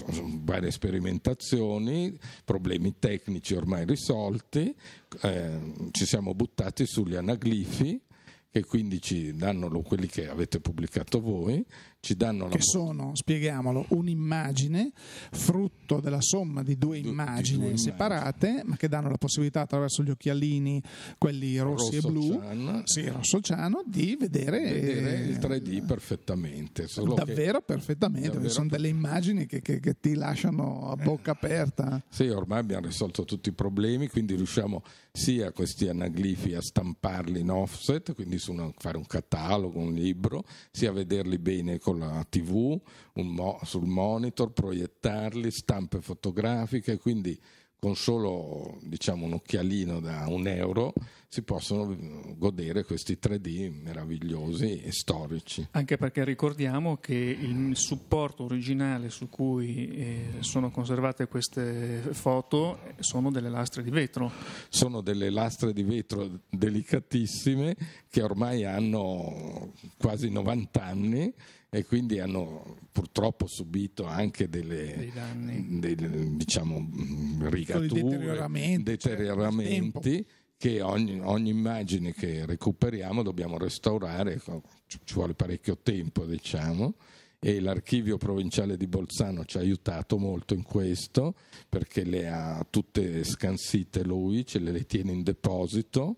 varie 0.43 0.71
sperimentazioni, 0.71 2.17
problemi 2.43 2.95
tecnici 2.99 3.53
ormai 3.53 3.85
risolti, 3.85 4.75
eh, 5.21 5.73
ci 5.91 6.05
siamo 6.05 6.33
buttati 6.33 6.85
sugli 6.85 7.15
anaglifi 7.15 8.01
che 8.49 8.65
quindi 8.65 9.01
ci 9.01 9.35
danno 9.35 9.69
quelli 9.81 10.07
che 10.07 10.27
avete 10.27 10.59
pubblicato 10.59 11.21
voi, 11.21 11.63
ci 11.99 12.15
danno 12.15 12.47
che 12.47 12.61
sono, 12.61 13.11
spieghiamolo, 13.13 13.87
un'immagine 13.89 14.91
frutto 15.31 15.99
della 15.99 16.21
somma 16.21 16.63
di 16.63 16.77
due, 16.77 17.01
du- 17.01 17.09
immagini 17.09 17.63
di 17.63 17.67
due 17.69 17.77
separate, 17.77 18.47
immagini. 18.47 18.69
ma 18.69 18.77
che 18.77 18.87
danno 18.87 19.09
la 19.09 19.17
possibilità 19.17 19.61
attraverso 19.61 20.03
gli 20.03 20.09
occhialini, 20.09 20.81
quelli 21.17 21.57
rossi 21.57 21.95
rosso 21.95 22.07
e 22.07 22.11
blu, 22.11 22.39
cian, 22.39 22.81
sì, 22.85 23.07
rosso 23.09 23.41
ciano, 23.41 23.83
di 23.85 24.15
vedere, 24.19 24.59
vedere 24.59 25.19
il 25.25 25.37
3D 25.37 25.85
perfettamente. 25.85 26.87
davvero 27.15 27.61
perfettamente, 27.61 28.29
davvero 28.29 28.49
sono 28.49 28.67
per... 28.67 28.77
delle 28.79 28.89
immagini 28.89 29.45
che, 29.45 29.61
che, 29.61 29.79
che, 29.79 29.99
ti 29.99 30.13
lasciano 30.13 30.91
a 30.91 30.95
bocca 30.95 31.31
aperta. 31.31 32.01
Sì, 32.09 32.27
ormai 32.27 32.59
abbiamo 32.59 32.85
risolto 32.85 33.25
tutti 33.25 33.49
i 33.49 33.53
problemi, 33.53 34.07
quindi 34.07 34.35
riusciamo 34.35 34.83
sia 35.11 35.51
questi 35.51 35.87
anaglifi 35.87 36.53
a 36.53 36.61
stamparli 36.61 37.39
in 37.39 37.49
offset, 37.49 38.13
quindi 38.13 38.39
una, 38.47 38.71
fare 38.77 38.97
un 38.97 39.05
catalogo, 39.05 39.79
un 39.79 39.93
libro, 39.93 40.43
sia 40.71 40.91
vederli 40.91 41.39
bene 41.39 41.79
con 41.87 41.99
la 41.99 42.25
TV, 42.27 42.77
mo- 43.13 43.59
sul 43.63 43.85
monitor, 43.85 44.51
proiettarli, 44.51 45.49
stampe 45.49 46.01
fotografiche, 46.01 46.97
quindi 46.97 47.39
con 47.79 47.95
solo 47.95 48.77
diciamo, 48.81 49.25
un 49.25 49.31
occhialino 49.33 50.01
da 50.01 50.25
un 50.27 50.47
euro 50.47 50.93
si 51.29 51.41
possono 51.41 51.95
godere 52.37 52.85
questi 52.85 53.17
3D 53.21 53.81
meravigliosi 53.83 54.81
e 54.81 54.91
storici. 54.91 55.67
Anche 55.71 55.97
perché 55.97 56.23
ricordiamo 56.23 56.97
che 56.97 57.13
il 57.13 57.75
supporto 57.75 58.45
originale 58.45 59.09
su 59.09 59.29
cui 59.29 59.89
eh, 59.89 60.25
sono 60.39 60.71
conservate 60.71 61.27
queste 61.27 62.01
foto 62.11 62.79
sono 62.99 63.29
delle 63.29 63.49
lastre 63.49 63.83
di 63.83 63.89
vetro. 63.89 64.31
Sono 64.69 65.01
delle 65.01 65.29
lastre 65.29 65.73
di 65.73 65.83
vetro 65.83 66.43
delicatissime 66.49 67.75
che 68.09 68.21
ormai 68.21 68.63
hanno 68.63 69.73
quasi 69.97 70.29
90 70.29 70.83
anni 70.83 71.33
e 71.69 71.85
quindi 71.85 72.19
hanno 72.19 72.77
purtroppo 72.91 73.45
subito 73.45 74.05
anche 74.05 74.47
delle, 74.47 74.95
dei 74.95 75.11
danni, 75.13 75.79
delle, 75.79 76.37
diciamo, 76.37 76.89
rigature, 77.41 77.87
deterioramenti, 77.87 78.83
deterioramenti 78.83 80.11
certo, 80.11 80.36
che 80.57 80.81
ogni, 80.81 81.19
ogni, 81.21 81.49
immagine 81.49 82.13
che 82.13 82.45
recuperiamo 82.45 83.21
dobbiamo 83.21 83.57
restaurare, 83.57 84.41
ci 84.87 85.13
vuole 85.13 85.35
parecchio 85.35 85.77
tempo 85.77 86.25
diciamo 86.25 86.95
e 87.39 87.59
l'archivio 87.59 88.17
provinciale 88.17 88.77
di 88.77 88.87
Bolzano 88.87 89.45
ci 89.45 89.57
ha 89.57 89.59
aiutato 89.59 90.17
molto 90.17 90.55
in 90.55 90.63
questo 90.63 91.35
perché 91.69 92.03
le 92.03 92.27
ha 92.27 92.65
tutte 92.67 93.23
scansite 93.23 94.03
lui, 94.03 94.45
ce 94.45 94.57
le 94.57 94.85
tiene 94.85 95.11
in 95.11 95.21
deposito 95.21 96.15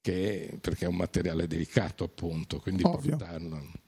che, 0.00 0.56
perché 0.60 0.84
è 0.84 0.88
un 0.88 0.94
materiale 0.94 1.48
delicato 1.48 2.04
appunto, 2.04 2.60
quindi 2.60 2.84
Ovvio. 2.84 3.16
portarlo 3.16 3.84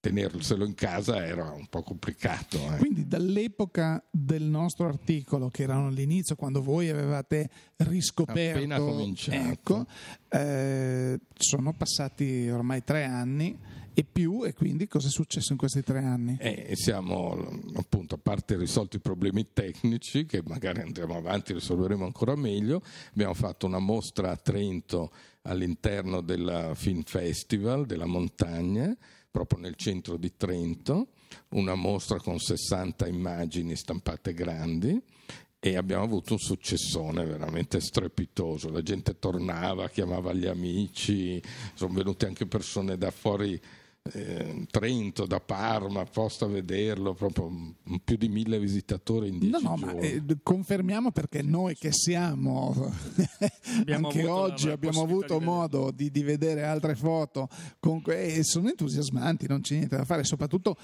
tenerselo 0.00 0.64
in 0.64 0.74
casa 0.74 1.24
era 1.24 1.50
un 1.50 1.66
po' 1.68 1.82
complicato. 1.82 2.58
Eh. 2.58 2.76
Quindi 2.78 3.06
dall'epoca 3.06 4.02
del 4.10 4.44
nostro 4.44 4.86
articolo, 4.86 5.48
che 5.48 5.62
erano 5.62 5.88
all'inizio, 5.88 6.36
quando 6.36 6.62
voi 6.62 6.88
avevate 6.88 7.50
riscoperto... 7.76 8.58
Appena 8.58 8.78
cominciato. 8.78 9.50
Ecco, 9.50 9.86
eh, 10.28 11.18
sono 11.34 11.72
passati 11.72 12.48
ormai 12.48 12.84
tre 12.84 13.04
anni 13.04 13.58
e 13.98 14.04
più 14.04 14.44
e 14.44 14.52
quindi 14.52 14.86
cosa 14.86 15.08
è 15.08 15.10
successo 15.10 15.52
in 15.52 15.58
questi 15.58 15.82
tre 15.82 16.00
anni? 16.00 16.36
Eh, 16.38 16.72
siamo 16.74 17.62
appunto 17.76 18.16
a 18.16 18.18
parte 18.22 18.58
risolti 18.58 18.96
i 18.96 19.00
problemi 19.00 19.54
tecnici 19.54 20.26
che 20.26 20.42
magari 20.44 20.82
andremo 20.82 21.16
avanti 21.16 21.52
e 21.52 21.54
risolveremo 21.54 22.04
ancora 22.04 22.36
meglio 22.36 22.82
abbiamo 23.12 23.32
fatto 23.32 23.64
una 23.64 23.78
mostra 23.78 24.32
a 24.32 24.36
Trento 24.36 25.10
all'interno 25.42 26.20
del 26.20 26.72
Film 26.74 27.04
Festival 27.04 27.86
della 27.86 28.04
montagna 28.04 28.94
proprio 29.36 29.58
nel 29.58 29.74
centro 29.74 30.16
di 30.16 30.34
Trento, 30.34 31.08
una 31.50 31.74
mostra 31.74 32.16
con 32.16 32.38
60 32.38 33.06
immagini 33.06 33.76
stampate 33.76 34.32
grandi 34.32 34.98
e 35.60 35.76
abbiamo 35.76 36.04
avuto 36.04 36.32
un 36.32 36.38
successone 36.38 37.22
veramente 37.26 37.80
strepitoso. 37.80 38.70
La 38.70 38.80
gente 38.80 39.18
tornava, 39.18 39.90
chiamava 39.90 40.32
gli 40.32 40.46
amici, 40.46 41.38
sono 41.74 41.92
venute 41.92 42.24
anche 42.24 42.46
persone 42.46 42.96
da 42.96 43.10
fuori 43.10 43.60
eh, 44.12 44.66
Trento, 44.70 45.26
da 45.26 45.40
Parma, 45.40 46.00
apposta 46.00 46.44
a 46.44 46.48
vederlo, 46.48 47.14
proprio 47.14 47.74
più 48.04 48.16
di 48.16 48.28
mille 48.28 48.58
visitatori 48.58 49.28
in 49.28 49.38
dieci 49.38 49.62
no, 49.62 49.70
no, 49.70 49.76
giorni. 49.76 49.94
Ma, 49.94 50.00
eh, 50.00 50.22
confermiamo 50.42 51.10
perché 51.10 51.42
noi 51.42 51.74
che 51.74 51.90
siamo 51.92 52.74
anche 53.86 54.26
oggi 54.26 54.70
abbiamo 54.70 55.02
avuto 55.02 55.40
modo 55.40 55.90
di, 55.90 56.10
di, 56.10 56.22
vedere 56.22 56.64
altre 56.64 56.94
foto, 56.94 57.48
comunque, 57.80 58.34
e 58.34 58.44
sono 58.44 58.68
entusiasmanti, 58.68 59.46
non 59.46 59.60
c'è 59.60 59.76
niente 59.76 59.96
da 59.96 60.04
fare, 60.04 60.24
soprattutto 60.24 60.76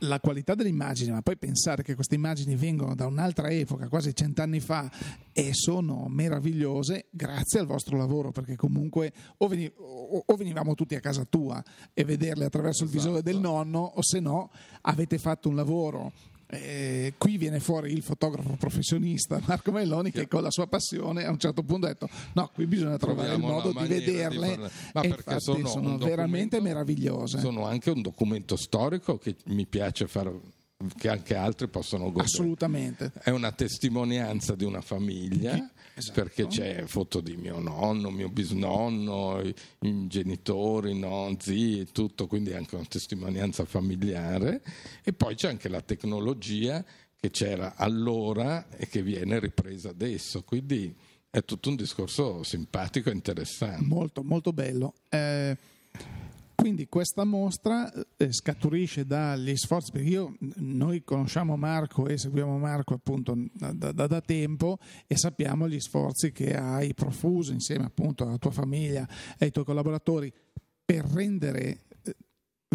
la 0.00 0.20
qualità 0.20 0.54
delle 0.54 0.68
immagini, 0.68 1.10
ma 1.10 1.22
poi 1.22 1.36
pensare 1.36 1.82
che 1.82 1.94
queste 1.94 2.14
immagini 2.14 2.54
vengono 2.54 2.94
da 2.94 3.06
un'altra 3.06 3.48
epoca, 3.50 3.88
quasi 3.88 4.14
cent'anni 4.14 4.60
fa, 4.60 4.90
e 5.32 5.50
sono 5.54 6.06
meravigliose 6.08 7.06
grazie 7.10 7.60
al 7.60 7.66
vostro 7.66 7.96
lavoro, 7.96 8.30
perché 8.30 8.56
comunque 8.56 9.12
o, 9.38 9.46
veni- 9.48 9.70
o- 9.76 10.22
o 10.26 10.36
venivamo 10.36 10.74
tutti 10.74 10.94
a 10.94 11.00
casa 11.00 11.24
tua 11.24 11.62
e 11.94 12.04
vederle 12.04 12.44
attraverso 12.44 12.84
il 12.84 12.90
visore 12.90 13.22
del 13.22 13.38
nonno, 13.38 13.80
o 13.80 14.02
se 14.02 14.20
no 14.20 14.50
avete 14.82 15.18
fatto 15.18 15.48
un 15.48 15.56
lavoro 15.56 16.12
eh, 16.50 17.14
qui 17.16 17.36
viene 17.36 17.60
fuori 17.60 17.92
il 17.92 18.02
fotografo 18.02 18.56
professionista 18.58 19.40
Marco 19.46 19.70
Melloni 19.70 20.10
che 20.10 20.26
con 20.26 20.42
la 20.42 20.50
sua 20.50 20.66
passione 20.66 21.24
a 21.24 21.30
un 21.30 21.38
certo 21.38 21.62
punto 21.62 21.86
ha 21.86 21.90
detto 21.90 22.08
no 22.32 22.50
qui 22.52 22.66
bisogna 22.66 22.96
trovare 22.96 23.34
il 23.34 23.38
Troviamo 23.38 23.54
modo 23.54 23.72
la 23.72 23.84
di 23.84 23.88
maniera 23.88 23.98
di 23.98 24.12
vederle 24.12 24.48
farle. 24.48 24.70
Ma 24.94 25.00
e 25.02 25.08
perché 25.08 25.40
sono 25.40 25.68
sono, 25.68 25.98
veramente 25.98 26.60
meravigliose 26.60 27.38
Sono 27.38 27.66
anche 27.66 27.90
un 27.90 28.02
documento 28.02 28.56
storico 28.56 29.18
che 29.18 29.36
mi 29.46 29.66
piace 29.66 30.06
far 30.06 30.32
che 30.96 31.08
anche 31.08 31.34
altri 31.34 31.68
possono 31.68 32.04
godere. 32.06 32.24
assolutamente 32.24 33.12
È 33.22 33.30
una 33.30 33.52
testimonianza 33.52 34.54
di 34.54 34.64
una 34.64 34.80
famiglia 34.80 35.70
esatto. 35.94 36.20
perché 36.20 36.46
c'è 36.46 36.84
foto 36.86 37.20
di 37.20 37.36
mio 37.36 37.58
nonno, 37.58 38.10
mio 38.10 38.28
bisnonno, 38.28 39.40
i, 39.40 39.54
i 39.80 40.06
genitori, 40.06 40.98
no, 40.98 41.36
zii, 41.38 41.90
tutto, 41.92 42.26
quindi 42.26 42.50
è 42.50 42.56
anche 42.56 42.76
una 42.76 42.86
testimonianza 42.86 43.64
familiare. 43.64 44.62
E 45.02 45.12
poi 45.12 45.34
c'è 45.34 45.48
anche 45.48 45.68
la 45.68 45.82
tecnologia 45.82 46.84
che 47.16 47.30
c'era 47.30 47.74
allora 47.76 48.68
e 48.70 48.88
che 48.88 49.02
viene 49.02 49.38
ripresa 49.38 49.90
adesso, 49.90 50.42
quindi 50.42 50.94
è 51.28 51.44
tutto 51.44 51.68
un 51.68 51.76
discorso 51.76 52.42
simpatico 52.42 53.10
e 53.10 53.12
interessante. 53.12 53.84
molto 53.84 54.22
molto 54.22 54.52
bello 54.52 54.94
Eh, 55.10 55.56
quindi 56.60 56.88
questa 56.88 57.24
mostra 57.24 57.90
eh, 58.16 58.32
scaturisce 58.32 59.06
dagli 59.06 59.56
sforzi 59.56 59.92
perché 59.92 60.08
io, 60.08 60.36
noi 60.56 61.02
conosciamo 61.02 61.56
Marco 61.56 62.06
e 62.06 62.18
seguiamo 62.18 62.58
Marco 62.58 62.94
appunto 62.94 63.34
da, 63.54 63.72
da- 63.72 64.06
da 64.06 64.20
tempo 64.20 64.78
e 65.06 65.16
sappiamo 65.16 65.66
gli 65.66 65.80
sforzi 65.80 66.32
che 66.32 66.54
hai 66.54 66.92
profuso 66.92 67.52
insieme 67.52 67.86
appunto 67.86 68.24
alla 68.24 68.36
tua 68.36 68.50
famiglia 68.50 69.08
e 69.38 69.46
ai 69.46 69.50
tuoi 69.50 69.64
collaboratori 69.64 70.30
per 70.84 71.04
rendere 71.06 71.78
eh, 72.02 72.16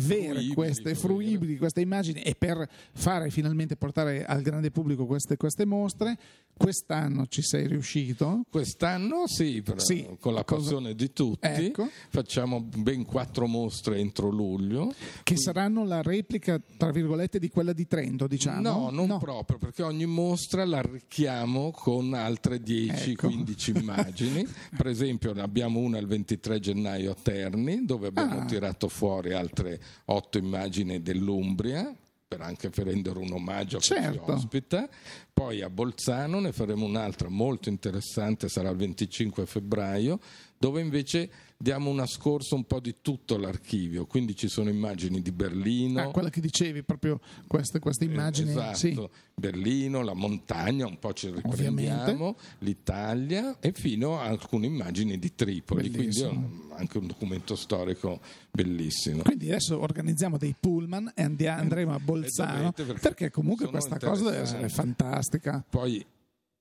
vere 0.01 0.33
Fruibili, 0.33 0.53
queste 0.53 0.95
fruibili. 0.95 1.29
fruibili 1.35 1.57
queste 1.57 1.81
immagini 1.81 2.21
e 2.21 2.33
per 2.35 2.67
fare 2.93 3.29
finalmente 3.29 3.75
portare 3.75 4.25
al 4.25 4.41
grande 4.41 4.71
pubblico 4.71 5.05
queste, 5.05 5.37
queste 5.37 5.65
mostre 5.65 6.17
quest'anno 6.57 7.25
ci 7.27 7.41
sei 7.41 7.67
riuscito 7.67 8.43
Quest'anno 8.49 9.23
sì, 9.27 9.61
però, 9.61 9.79
Sì, 9.79 10.07
con 10.19 10.33
la 10.33 10.43
cosa- 10.43 10.61
passione 10.61 10.95
di 10.95 11.11
tutti, 11.13 11.47
Ecco. 11.47 11.87
facciamo 12.09 12.61
ben 12.61 13.05
quattro 13.05 13.47
mostre 13.47 13.97
entro 13.99 14.29
luglio. 14.29 14.93
Che 15.23 15.37
saranno 15.37 15.83
la 15.85 16.01
replica, 16.01 16.59
tra 16.77 16.91
virgolette, 16.91 17.39
di 17.39 17.49
quella 17.49 17.73
di 17.73 17.85
Trento, 17.87 18.27
diciamo? 18.27 18.61
No, 18.61 18.89
non 18.89 19.17
proprio, 19.19 19.57
perché 19.57 19.83
ogni 19.83 20.05
mostra 20.05 20.65
la 20.65 20.77
arricchiamo 20.79 21.71
con 21.71 22.13
altre 22.13 22.61
10-15 22.61 23.69
Ecco. 23.69 23.79
immagini. 23.79 24.47
Per 24.75 24.87
esempio, 24.87 25.33
ne 25.33 25.41
abbiamo 25.41 25.79
una 25.79 25.97
il 25.97 26.07
23 26.07 26.59
gennaio 26.59 27.11
a 27.11 27.15
Terni, 27.21 27.85
dove 27.85 28.07
abbiamo 28.07 28.39
Ah. 28.41 28.45
tirato 28.45 28.87
fuori 28.87 29.33
altre 29.33 29.79
8 30.05 30.37
immagini 30.37 31.01
dell'Umbria. 31.01 31.93
Per 32.27 32.41
anche 32.41 32.71
per 32.71 32.85
rendere 32.87 33.19
un 33.19 33.31
omaggio 33.33 33.77
a 33.77 33.79
chi 33.79 33.85
Certo. 33.89 34.31
ospita. 34.31 34.89
Poi 35.31 35.61
a 35.61 35.69
Bolzano 35.69 36.39
ne 36.39 36.51
faremo 36.51 36.83
un'altra 36.83 37.29
molto 37.29 37.69
interessante, 37.69 38.49
sarà 38.49 38.69
il 38.71 38.77
25 38.77 39.45
febbraio, 39.45 40.19
dove 40.57 40.81
invece 40.81 41.29
diamo 41.57 41.89
una 41.89 42.05
scorsa 42.05 42.55
un 42.55 42.65
po' 42.65 42.79
di 42.79 42.95
tutto 43.01 43.37
l'archivio. 43.37 44.05
Quindi 44.05 44.35
ci 44.35 44.47
sono 44.47 44.69
immagini 44.69 45.21
di 45.21 45.31
Berlino, 45.31 46.01
Ah, 46.01 46.11
quella 46.11 46.29
che 46.29 46.41
dicevi, 46.41 46.83
proprio 46.83 47.19
queste, 47.47 47.79
queste 47.79 48.05
immagini. 48.05 48.49
Esatto, 48.49 48.75
Sì. 48.77 48.99
Berlino, 49.33 50.01
la 50.01 50.13
montagna, 50.13 50.85
un 50.85 50.97
po' 50.99 51.13
ci 51.13 51.29
riprendiamo, 51.31 52.35
l'Italia 52.59 53.57
e 53.59 53.71
fino 53.73 54.19
a 54.19 54.25
alcune 54.25 54.65
immagini 54.67 55.17
di 55.17 55.33
Tripoli, 55.33 55.81
quindi 55.89 55.97
Bellissimo. 55.97 56.29
un- 56.29 56.59
anche 56.77 56.97
un 56.97 57.07
documento 57.07 57.55
storico 57.55 58.19
bellissimo. 58.51 59.21
Quindi 59.23 59.47
adesso 59.49 59.79
organizziamo 59.79 60.37
dei 60.37 60.53
pullman 60.59 61.11
e 61.15 61.23
andia- 61.23 61.55
andremo 61.57 61.93
a 61.93 61.99
Bolzano 61.99 62.71
perché 62.73 62.93
perché 62.99 63.31
comunque 63.31 63.67
questa 63.67 63.97
cosa 63.97 64.25
deve 64.29 64.41
essere 64.43 64.67
fantastica. 64.69 65.63
Poi, 65.69 66.05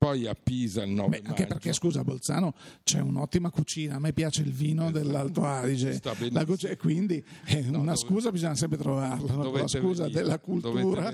poi 0.05 0.27
a 0.27 0.35
Pisa 0.35 0.83
il 0.83 0.91
9 0.91 1.09
Beh, 1.09 1.17
anche 1.17 1.29
maggio. 1.31 1.47
perché 1.47 1.73
scusa, 1.73 2.01
a 2.01 2.05
Bolzano 2.05 2.53
c'è 2.83 3.01
un'ottima 3.01 3.49
cucina. 3.49 3.95
A 3.95 3.99
me 3.99 4.13
piace 4.13 4.43
il 4.43 4.53
vino 4.53 4.91
dell'Alto 4.91 5.45
Adige. 5.45 5.89
Esatto. 5.91 6.11
Benissimo. 6.11 6.39
La 6.39 6.45
cucina- 6.45 6.73
e 6.73 6.77
quindi 6.77 7.25
eh, 7.47 7.65
una 7.69 7.79
dove- 7.79 7.97
scusa 7.97 8.31
bisogna 8.31 8.55
sempre 8.55 8.77
trovarla. 8.77 9.33
no? 9.33 9.51
La 9.51 9.67
scusa 9.67 10.03
venire, 10.05 10.23
della 10.23 10.39
cultura. 10.39 11.11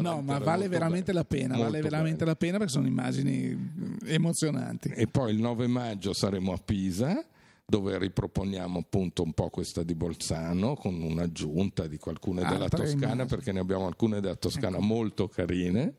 no, 0.00 0.22
ma 0.22 0.38
vale 0.38 0.68
veramente 0.68 1.06
bello. 1.12 1.18
la 1.18 1.24
pena. 1.24 1.54
Molto 1.56 1.70
Vale 1.70 1.82
veramente 1.82 2.18
bello. 2.18 2.30
la 2.30 2.36
pena 2.36 2.58
perché 2.58 2.72
sono 2.72 2.86
immagini 2.86 3.54
mm, 3.56 3.94
emozionanti. 4.04 4.90
E 4.90 5.08
poi 5.08 5.32
il 5.32 5.40
9 5.40 5.66
maggio 5.66 6.12
saremo 6.12 6.52
a 6.52 6.58
Pisa 6.58 7.24
dove 7.66 7.98
riproponiamo 7.98 8.78
appunto 8.78 9.22
un 9.22 9.32
po' 9.32 9.48
questa 9.48 9.82
di 9.82 9.94
Bolzano 9.94 10.74
con 10.74 11.00
un'aggiunta 11.00 11.86
di 11.86 11.98
qualcune 11.98 12.44
della 12.44 12.68
Toscana 12.68 13.26
perché 13.26 13.52
ne 13.52 13.60
abbiamo 13.60 13.86
alcune 13.86 14.20
della 14.20 14.34
Toscana 14.34 14.78
molto 14.80 15.28
carine 15.28 15.94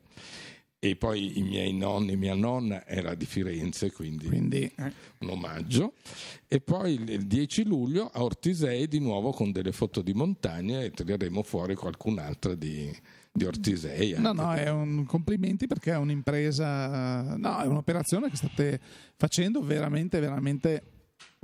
e 0.84 0.96
poi 0.96 1.38
i 1.38 1.42
miei 1.44 1.72
nonni, 1.72 2.16
mia 2.16 2.34
nonna 2.34 2.84
era 2.84 3.14
di 3.14 3.24
Firenze 3.24 3.92
quindi, 3.92 4.26
Quindi 4.26 4.68
un 5.18 5.30
omaggio 5.30 5.92
e 6.48 6.60
poi 6.60 6.94
il- 6.94 7.08
il 7.08 7.26
10 7.28 7.62
luglio 7.62 8.10
a 8.12 8.24
Ortisei 8.24 8.88
di 8.88 8.98
nuovo 8.98 9.30
con 9.30 9.52
delle 9.52 9.70
foto 9.70 10.02
di 10.02 10.12
montagna 10.12 10.82
e 10.82 10.90
tireremo 10.90 11.44
fuori 11.44 11.76
qualcun'altra 11.76 12.56
di, 12.56 12.90
di 13.30 13.44
Ortisei 13.44 14.16
No, 14.18 14.32
no, 14.32 14.52
è 14.54 14.68
un 14.70 15.04
complimenti 15.06 15.68
perché 15.68 15.92
è 15.92 15.96
un'impresa, 15.98 17.36
no, 17.36 17.60
è 17.62 17.66
un'operazione 17.66 18.28
che 18.28 18.36
state 18.36 18.80
facendo 19.16 19.62
veramente, 19.62 20.18
veramente. 20.18 20.82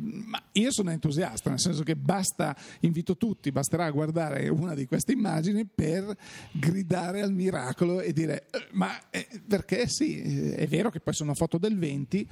Ma 0.00 0.40
io 0.52 0.70
sono 0.70 0.90
entusiasta, 0.90 1.50
nel 1.50 1.58
senso 1.58 1.82
che 1.82 1.96
basta, 1.96 2.56
invito 2.80 3.16
tutti, 3.16 3.50
basterà 3.50 3.90
guardare 3.90 4.48
una 4.48 4.74
di 4.74 4.86
queste 4.86 5.12
immagini 5.12 5.66
per 5.66 6.16
gridare 6.52 7.20
al 7.20 7.32
miracolo 7.32 8.00
e 8.00 8.12
dire: 8.12 8.46
"Eh, 8.50 8.68
Ma 8.72 9.10
eh, 9.10 9.26
perché 9.46 9.88
sì, 9.88 10.20
eh, 10.20 10.54
è 10.54 10.66
vero 10.68 10.90
che 10.90 11.00
poi 11.00 11.14
sono 11.14 11.34
foto 11.34 11.58
del 11.58 11.76
20, 11.76 12.28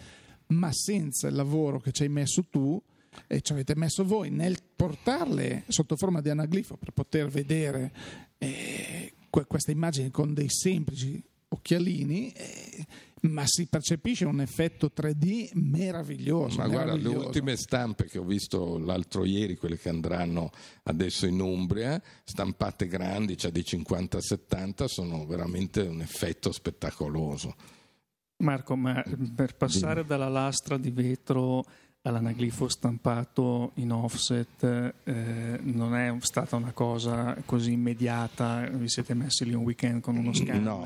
ma 0.49 0.71
senza 0.73 1.27
il 1.27 1.35
lavoro 1.35 1.81
che 1.81 1.91
ci 1.91 2.03
hai 2.03 2.09
messo 2.09 2.45
tu 2.45 2.81
e 3.27 3.41
ci 3.41 3.53
avete 3.53 3.75
messo 3.75 4.05
voi 4.05 4.31
nel 4.31 4.59
portarle 4.77 5.65
sotto 5.69 5.97
forma 5.97 6.21
di 6.21 6.31
anaglifo 6.31 6.77
per 6.77 6.93
poter 6.93 7.29
vedere 7.29 7.93
eh, 8.39 9.15
que- 9.31 9.47
queste 9.47 9.73
immagini 9.73 10.11
con 10.11 10.35
dei 10.35 10.49
semplici 10.49 11.23
occhialini, 11.49 12.33
eh, 12.33 12.87
ma 13.29 13.45
si 13.47 13.67
percepisce 13.67 14.25
un 14.25 14.41
effetto 14.41 14.91
3D 14.95 15.51
meraviglioso. 15.55 16.59
Ma 16.59 16.69
guarda, 16.69 16.93
le 16.93 16.99
meraviglioso. 16.99 17.27
ultime 17.27 17.57
stampe 17.57 18.05
che 18.07 18.19
ho 18.19 18.25
visto 18.25 18.79
l'altro 18.79 19.25
ieri, 19.25 19.57
quelle 19.57 19.79
che 19.79 19.89
andranno 19.89 20.51
adesso 20.85 21.27
in 21.27 21.41
Umbria, 21.41 22.01
stampate 22.25 22.87
grandi, 22.87 23.37
cioè 23.37 23.51
di 23.51 23.61
50-70, 23.61 24.85
sono 24.85 25.27
veramente 25.27 25.81
un 25.83 26.01
effetto 26.01 26.53
spettacoloso. 26.53 27.55
Marco, 28.39 28.77
ma 28.77 29.03
per 29.35 29.57
passare 29.57 30.05
dalla 30.05 30.29
lastra 30.29 30.77
di 30.77 30.91
vetro 30.91 31.65
all'anaglifo 32.07 32.69
stampato 32.69 33.73
in 33.75 33.91
offset 33.91 34.63
eh, 35.03 35.59
non 35.63 35.97
è 35.97 36.15
stata 36.21 36.55
una 36.55 36.71
cosa 36.71 37.37
così 37.45 37.73
immediata, 37.73 38.69
vi 38.73 38.89
siete 38.89 39.13
messi 39.15 39.45
lì 39.45 39.55
un 39.55 39.65
weekend 39.65 40.01
con 40.01 40.17
uno 40.17 40.33
scanner, 40.33 40.63
No. 40.63 40.85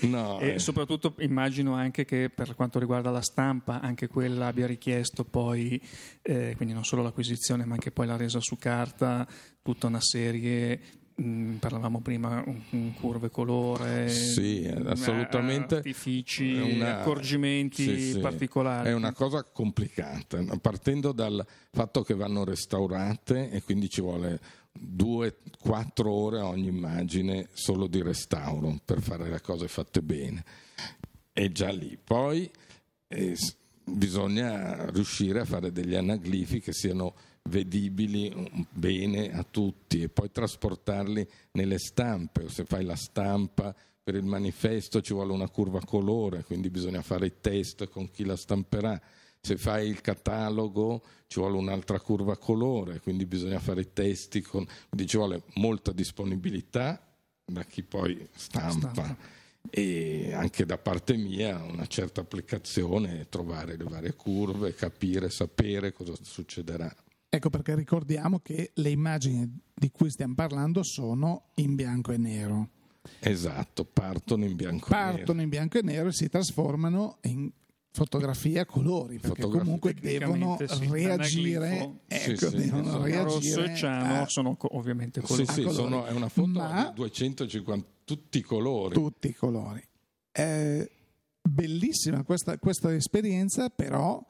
No, 0.06 0.38
e 0.38 0.54
eh. 0.54 0.58
soprattutto 0.58 1.14
immagino 1.18 1.74
anche 1.74 2.04
che 2.04 2.30
per 2.32 2.54
quanto 2.54 2.78
riguarda 2.78 3.10
la 3.10 3.22
stampa, 3.22 3.80
anche 3.80 4.08
quella 4.08 4.48
abbia 4.48 4.66
richiesto 4.66 5.24
poi, 5.24 5.80
eh, 6.22 6.52
quindi 6.56 6.74
non 6.74 6.84
solo 6.84 7.02
l'acquisizione 7.02 7.64
ma 7.64 7.74
anche 7.74 7.90
poi 7.90 8.06
la 8.06 8.16
resa 8.16 8.40
su 8.40 8.56
carta, 8.58 9.26
tutta 9.62 9.86
una 9.86 10.00
serie, 10.00 10.80
mh, 11.16 11.54
parlavamo 11.54 12.00
prima, 12.00 12.42
un 12.70 12.92
curve 12.94 13.30
colore, 13.30 14.08
Sì, 14.08 14.60
mh, 14.68 14.86
assolutamente 14.86 15.76
artifici, 15.76 16.52
una- 16.52 17.00
accorgimenti 17.00 17.82
sì, 17.82 18.12
sì. 18.12 18.18
particolari. 18.20 18.88
È 18.90 18.92
una 18.92 19.12
cosa 19.12 19.42
complicata, 19.42 20.42
partendo 20.60 21.12
dal 21.12 21.44
fatto 21.72 22.02
che 22.02 22.14
vanno 22.14 22.44
restaurate 22.44 23.50
e 23.50 23.62
quindi 23.62 23.88
ci 23.88 24.00
vuole 24.00 24.40
due, 24.72 25.36
quattro 25.58 26.12
ore 26.12 26.38
a 26.40 26.46
ogni 26.46 26.68
immagine 26.68 27.48
solo 27.54 27.86
di 27.86 28.02
restauro 28.02 28.78
per 28.84 29.00
fare 29.00 29.28
le 29.28 29.40
cose 29.40 29.68
fatte 29.68 30.02
bene. 30.02 30.44
È 31.32 31.48
già 31.48 31.70
lì. 31.70 31.98
Poi 32.02 32.50
eh, 33.08 33.36
bisogna 33.84 34.90
riuscire 34.90 35.40
a 35.40 35.44
fare 35.44 35.72
degli 35.72 35.94
anaglifi 35.94 36.60
che 36.60 36.72
siano 36.72 37.14
vedibili 37.46 38.32
mm, 38.34 38.62
bene 38.70 39.32
a 39.32 39.44
tutti 39.48 40.02
e 40.02 40.08
poi 40.08 40.30
trasportarli 40.30 41.26
nelle 41.52 41.78
stampe 41.78 42.44
o 42.44 42.48
se 42.48 42.64
fai 42.64 42.84
la 42.84 42.96
stampa 42.96 43.74
per 44.02 44.14
il 44.14 44.24
manifesto 44.24 45.00
ci 45.00 45.12
vuole 45.12 45.32
una 45.32 45.48
curva 45.48 45.80
colore 45.84 46.44
quindi 46.44 46.70
bisogna 46.70 47.02
fare 47.02 47.26
i 47.26 47.32
test 47.40 47.88
con 47.88 48.10
chi 48.10 48.24
la 48.24 48.36
stamperà 48.36 49.00
se 49.40 49.56
fai 49.56 49.88
il 49.88 50.00
catalogo 50.00 51.02
ci 51.28 51.38
vuole 51.38 51.56
un'altra 51.56 52.00
curva 52.00 52.36
colore, 52.36 53.00
quindi 53.00 53.26
bisogna 53.26 53.60
fare 53.60 53.82
i 53.82 53.92
testi, 53.92 54.40
con, 54.40 54.66
quindi 54.88 55.08
ci 55.08 55.16
vuole 55.16 55.42
molta 55.54 55.92
disponibilità 55.92 57.00
da 57.44 57.62
chi 57.62 57.84
poi 57.84 58.26
stampa. 58.34 58.90
stampa 58.92 59.16
e 59.70 60.32
anche 60.32 60.64
da 60.64 60.78
parte 60.78 61.16
mia 61.16 61.62
una 61.62 61.86
certa 61.86 62.20
applicazione, 62.20 63.28
trovare 63.28 63.76
le 63.76 63.84
varie 63.84 64.14
curve, 64.14 64.74
capire, 64.74 65.30
sapere 65.30 65.92
cosa 65.92 66.14
succederà. 66.20 66.92
Ecco 67.36 67.50
perché 67.50 67.74
ricordiamo 67.74 68.38
che 68.38 68.70
le 68.76 68.88
immagini 68.88 69.60
di 69.74 69.90
cui 69.90 70.10
stiamo 70.10 70.32
parlando 70.34 70.82
sono 70.82 71.50
in 71.56 71.74
bianco 71.74 72.12
e 72.12 72.16
nero. 72.16 72.70
Esatto, 73.20 73.84
partono 73.84 74.46
in 74.46 74.56
bianco 74.56 74.86
partono 74.88 75.02
e 75.02 75.04
nero. 75.04 75.16
Partono 75.18 75.42
in 75.42 75.48
bianco 75.50 75.78
e 75.78 75.82
nero 75.82 76.08
e 76.08 76.12
si 76.12 76.28
trasformano 76.30 77.18
in 77.24 77.52
fotografia 77.90 78.62
a 78.62 78.64
colori 78.64 79.18
perché 79.18 79.42
Fotografia. 79.42 79.64
comunque 79.64 79.92
devono 79.92 80.56
sì, 80.66 80.88
reagire 80.88 82.00
ecco, 82.06 82.48
sì, 82.48 82.48
sì, 82.48 82.56
devono 82.56 83.02
reagire 83.02 83.22
rosso 83.22 83.62
e 83.64 83.76
ciano 83.76 84.22
a... 84.22 84.26
sono 84.26 84.56
ovviamente 84.70 85.20
colori. 85.20 85.46
Sì, 85.46 85.52
sì, 85.52 85.70
sono, 85.70 86.06
è 86.06 86.12
una 86.12 86.28
foto 86.30 86.58
Ma... 86.58 86.88
di 86.88 86.94
250 86.94 87.88
tutti 88.04 88.38
i 88.38 88.42
colori 88.42 88.94
tutti 88.94 89.28
i 89.28 89.34
colori 89.34 89.86
è 90.30 90.90
bellissima 91.42 92.22
questa, 92.22 92.58
questa 92.58 92.94
esperienza 92.94 93.68
però 93.68 94.22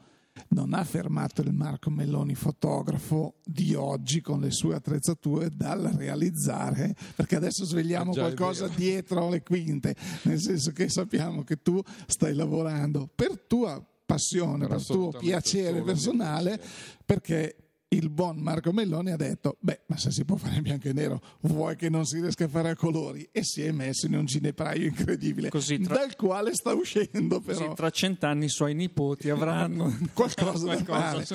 non 0.48 0.74
ha 0.74 0.84
fermato 0.84 1.42
il 1.42 1.52
Marco 1.52 1.90
Melloni 1.90 2.34
fotografo 2.34 3.36
di 3.44 3.74
oggi 3.74 4.20
con 4.20 4.40
le 4.40 4.50
sue 4.50 4.74
attrezzature 4.74 5.50
dal 5.50 5.82
realizzare, 5.82 6.94
perché 7.14 7.36
adesso 7.36 7.64
svegliamo 7.64 8.12
ah, 8.12 8.14
qualcosa 8.14 8.68
dietro 8.68 9.28
le 9.28 9.42
quinte, 9.42 9.94
nel 10.22 10.38
senso 10.40 10.72
che 10.72 10.88
sappiamo 10.88 11.42
che 11.42 11.62
tu 11.62 11.80
stai 12.06 12.34
lavorando 12.34 13.08
per 13.12 13.38
tua 13.46 13.84
passione, 14.04 14.66
per, 14.66 14.76
per 14.76 14.86
tuo 14.86 15.10
piacere 15.10 15.82
personale, 15.82 16.60
perché 17.04 17.65
il 17.88 18.10
buon 18.10 18.38
Marco 18.38 18.72
Melloni 18.72 19.10
ha 19.10 19.16
detto: 19.16 19.56
Beh, 19.60 19.82
ma 19.86 19.96
se 19.96 20.10
si 20.10 20.24
può 20.24 20.36
fare 20.36 20.56
in 20.56 20.62
bianco 20.62 20.88
e 20.88 20.92
nero, 20.92 21.20
vuoi 21.42 21.76
che 21.76 21.88
non 21.88 22.04
si 22.04 22.20
riesca 22.20 22.44
a 22.44 22.48
fare 22.48 22.70
a 22.70 22.76
colori? 22.76 23.28
E 23.30 23.44
si 23.44 23.62
è 23.62 23.70
messo 23.70 24.06
in 24.06 24.14
un 24.14 24.24
ginepraio 24.24 24.86
incredibile, 24.86 25.50
tra... 25.50 25.94
dal 25.94 26.16
quale 26.16 26.54
sta 26.54 26.72
uscendo. 26.72 27.40
Però. 27.40 27.58
Così 27.58 27.74
tra 27.74 27.90
cent'anni 27.90 28.46
i 28.46 28.50
suoi 28.50 28.74
nipoti 28.74 29.30
avranno 29.30 29.96
qualcosa 30.12 30.74
da 30.74 30.84
fare. 30.84 31.26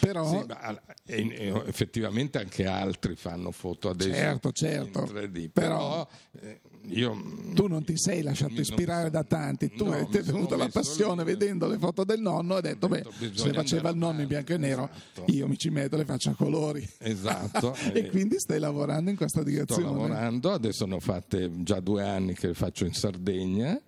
Però 0.00 0.28
sì, 0.28 0.46
ma, 0.46 1.66
effettivamente 1.66 2.38
anche 2.38 2.64
altri 2.64 3.16
fanno 3.16 3.50
foto 3.50 3.90
adesso 3.90 4.12
certo, 4.12 4.52
certo. 4.52 5.02
3D, 5.02 5.50
però, 5.52 6.08
però 6.32 6.48
eh, 6.48 6.60
io, 6.88 7.16
tu 7.54 7.66
non 7.66 7.84
ti 7.84 7.96
sei 7.96 8.22
lasciato 8.22 8.60
ispirare 8.60 9.10
da 9.10 9.24
tanti, 9.24 9.70
tu 9.70 9.86
no, 9.86 9.92
hai 9.92 10.06
tenuto 10.08 10.56
la 10.56 10.68
passione 10.68 11.24
lì, 11.24 11.30
vedendo 11.30 11.66
le 11.66 11.78
foto 11.78 12.04
del 12.04 12.20
nonno 12.20 12.54
e 12.54 12.56
hai 12.56 12.62
detto, 12.62 12.88
beh, 12.88 13.04
se 13.32 13.52
faceva 13.52 13.90
il 13.90 13.96
nonno 13.96 14.20
in 14.20 14.26
bianco 14.26 14.52
e 14.52 14.58
nero, 14.58 14.90
esatto. 14.92 15.32
io 15.32 15.48
mi 15.48 15.56
ci 15.56 15.70
metto 15.70 15.96
le 15.96 16.04
faccio 16.04 16.30
a 16.30 16.34
colori. 16.34 16.86
Esatto. 16.98 17.74
e 17.92 18.08
quindi 18.08 18.38
stai 18.38 18.58
lavorando 18.58 19.10
in 19.10 19.16
questa 19.16 19.42
direzione. 19.42 19.82
Sto 19.82 19.92
lavorando, 19.92 20.52
adesso 20.52 20.86
ne 20.86 20.94
ho 20.94 21.00
fatte 21.00 21.50
già 21.62 21.80
due 21.80 22.02
anni 22.02 22.34
che 22.34 22.48
le 22.48 22.54
faccio 22.54 22.84
in 22.84 22.92
Sardegna 22.92 23.80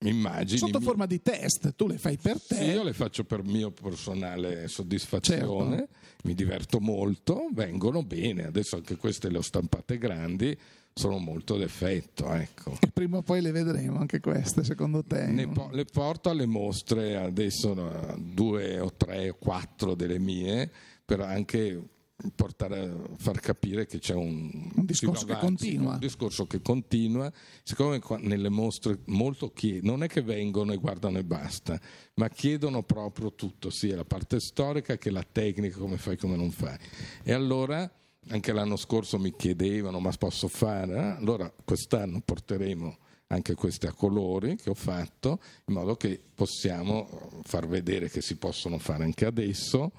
immagini. 0.00 0.58
Sotto 0.58 0.80
forma 0.80 1.06
di 1.06 1.22
test, 1.22 1.74
tu 1.74 1.86
le 1.86 1.98
fai 1.98 2.16
per 2.16 2.40
te. 2.40 2.56
Sì, 2.56 2.64
io 2.64 2.82
le 2.82 2.92
faccio 2.92 3.24
per 3.24 3.42
mio 3.42 3.70
personale 3.70 4.68
soddisfazione, 4.68 5.76
certo. 5.76 5.94
mi 6.24 6.34
diverto 6.34 6.80
molto, 6.80 7.48
vengono 7.52 8.02
bene, 8.02 8.46
adesso 8.46 8.76
anche 8.76 8.96
queste 8.96 9.30
le 9.30 9.38
ho 9.38 9.42
stampate 9.42 9.98
grandi, 9.98 10.56
sono 10.98 11.18
molto 11.18 11.58
d'effetto. 11.58 12.32
Ecco. 12.32 12.72
E 12.80 12.88
prima 12.90 13.18
o 13.18 13.22
poi 13.22 13.42
le 13.42 13.52
vedremo 13.52 13.98
anche 13.98 14.18
queste, 14.18 14.64
secondo 14.64 15.04
te? 15.04 15.46
Po- 15.52 15.68
le 15.70 15.84
porto 15.84 16.30
alle 16.30 16.46
mostre 16.46 17.16
adesso 17.16 18.14
due 18.18 18.80
o 18.80 18.92
tre 18.94 19.28
o 19.28 19.34
quattro 19.38 19.94
delle 19.94 20.18
mie, 20.18 20.70
per 21.04 21.20
anche 21.20 21.90
portare 22.34 22.80
a 22.80 22.96
far 23.18 23.40
capire 23.40 23.84
che 23.84 23.98
c'è 23.98 24.14
un, 24.14 24.50
un 24.74 24.86
discorso 24.86 25.26
che 25.26 25.36
continua. 25.36 25.92
Un 25.92 25.98
discorso 25.98 26.46
che 26.46 26.62
continua. 26.62 27.30
Siccome 27.62 28.00
nelle 28.20 28.48
mostre 28.48 29.00
molto 29.04 29.52
chiedono, 29.52 29.92
non 29.92 30.02
è 30.02 30.08
che 30.08 30.22
vengono 30.22 30.72
e 30.72 30.78
guardano 30.78 31.18
e 31.18 31.24
basta, 31.24 31.78
ma 32.14 32.30
chiedono 32.30 32.82
proprio 32.84 33.34
tutto, 33.34 33.68
sia 33.68 33.96
la 33.96 34.04
parte 34.06 34.40
storica 34.40 34.96
che 34.96 35.10
la 35.10 35.26
tecnica, 35.30 35.76
come 35.76 35.98
fai, 35.98 36.16
come 36.16 36.36
non 36.36 36.50
fai. 36.50 36.78
E 37.22 37.32
allora 37.34 37.88
anche 38.28 38.52
l'anno 38.52 38.76
scorso 38.76 39.18
mi 39.18 39.34
chiedevano 39.36 40.00
ma 40.00 40.10
posso 40.18 40.48
fare? 40.48 41.16
Allora 41.16 41.52
quest'anno 41.64 42.20
porteremo 42.24 42.96
anche 43.28 43.54
queste 43.54 43.88
a 43.88 43.92
colori 43.92 44.56
che 44.56 44.70
ho 44.70 44.74
fatto 44.74 45.40
in 45.66 45.74
modo 45.74 45.96
che 45.96 46.20
possiamo 46.34 47.40
far 47.42 47.66
vedere 47.66 48.08
che 48.08 48.20
si 48.20 48.36
possono 48.36 48.78
fare 48.78 49.04
anche 49.04 49.26
adesso 49.26 49.92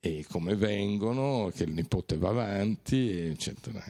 e 0.00 0.24
come 0.30 0.56
vengono, 0.56 1.50
che 1.54 1.64
il 1.64 1.72
nipote 1.72 2.16
va 2.16 2.30
avanti, 2.30 3.10
eccetera. 3.10 3.84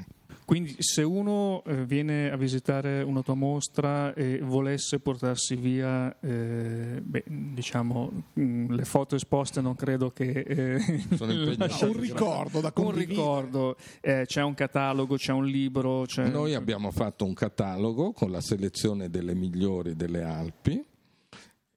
Quindi 0.50 0.74
se 0.80 1.04
uno 1.04 1.62
eh, 1.64 1.84
viene 1.86 2.28
a 2.28 2.36
visitare 2.36 3.02
una 3.02 3.22
tua 3.22 3.34
mostra 3.34 4.12
e 4.14 4.40
volesse 4.40 4.98
portarsi 4.98 5.54
via, 5.54 6.12
eh, 6.18 7.00
beh, 7.00 7.22
diciamo, 7.28 8.10
mh, 8.32 8.42
mm, 8.42 8.72
le 8.72 8.84
foto 8.84 9.14
esposte 9.14 9.60
non 9.60 9.76
credo 9.76 10.10
che... 10.10 10.28
Eh, 10.40 11.04
un 11.20 12.00
ricordo 12.00 12.60
da 12.60 12.72
condividere. 12.72 13.12
Un 13.12 13.38
ricordo, 13.38 13.76
eh, 14.00 14.24
c'è 14.26 14.42
un 14.42 14.54
catalogo, 14.54 15.14
c'è 15.14 15.30
un 15.30 15.46
libro. 15.46 16.02
C'è... 16.06 16.26
Noi 16.26 16.54
abbiamo 16.54 16.90
fatto 16.90 17.24
un 17.24 17.32
catalogo 17.32 18.10
con 18.10 18.32
la 18.32 18.40
selezione 18.40 19.08
delle 19.08 19.36
migliori 19.36 19.94
delle 19.94 20.24
Alpi 20.24 20.84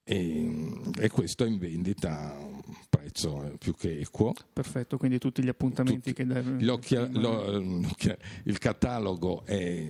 e, 0.03 0.81
e 0.99 1.09
questo 1.09 1.45
è 1.45 1.47
in 1.47 1.57
vendita 1.57 2.33
a 2.33 2.37
un 2.39 2.61
prezzo 2.89 3.55
più 3.57 3.73
che 3.75 3.99
equo. 3.99 4.33
Perfetto, 4.51 4.97
quindi 4.97 5.17
tutti 5.17 5.43
gli 5.43 5.49
appuntamenti 5.49 6.11
tutti, 6.11 6.13
che 6.13 6.25
deve... 6.25 6.69
Occhia, 6.69 7.07
lo, 7.11 7.57
il 8.43 8.57
catalogo 8.57 9.45
è 9.45 9.87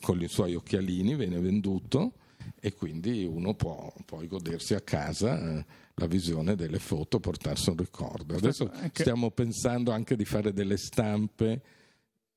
con 0.00 0.20
i 0.20 0.28
suoi 0.28 0.54
occhialini, 0.54 1.14
viene 1.14 1.40
venduto 1.40 2.14
e 2.58 2.74
quindi 2.74 3.24
uno 3.24 3.54
può 3.54 3.92
poi 4.04 4.26
godersi 4.26 4.74
a 4.74 4.80
casa 4.80 5.58
eh, 5.58 5.64
la 5.94 6.06
visione 6.06 6.56
delle 6.56 6.78
foto, 6.78 7.20
portarsi 7.20 7.70
un 7.70 7.76
ricordo. 7.76 8.36
Adesso 8.36 8.70
stiamo 8.92 9.30
pensando 9.30 9.92
anche 9.92 10.16
di 10.16 10.24
fare 10.24 10.52
delle 10.52 10.76
stampe 10.76 11.62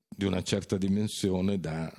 di 0.08 0.26
una 0.26 0.44
certa 0.44 0.78
dimensione 0.78 1.60
da 1.60 1.92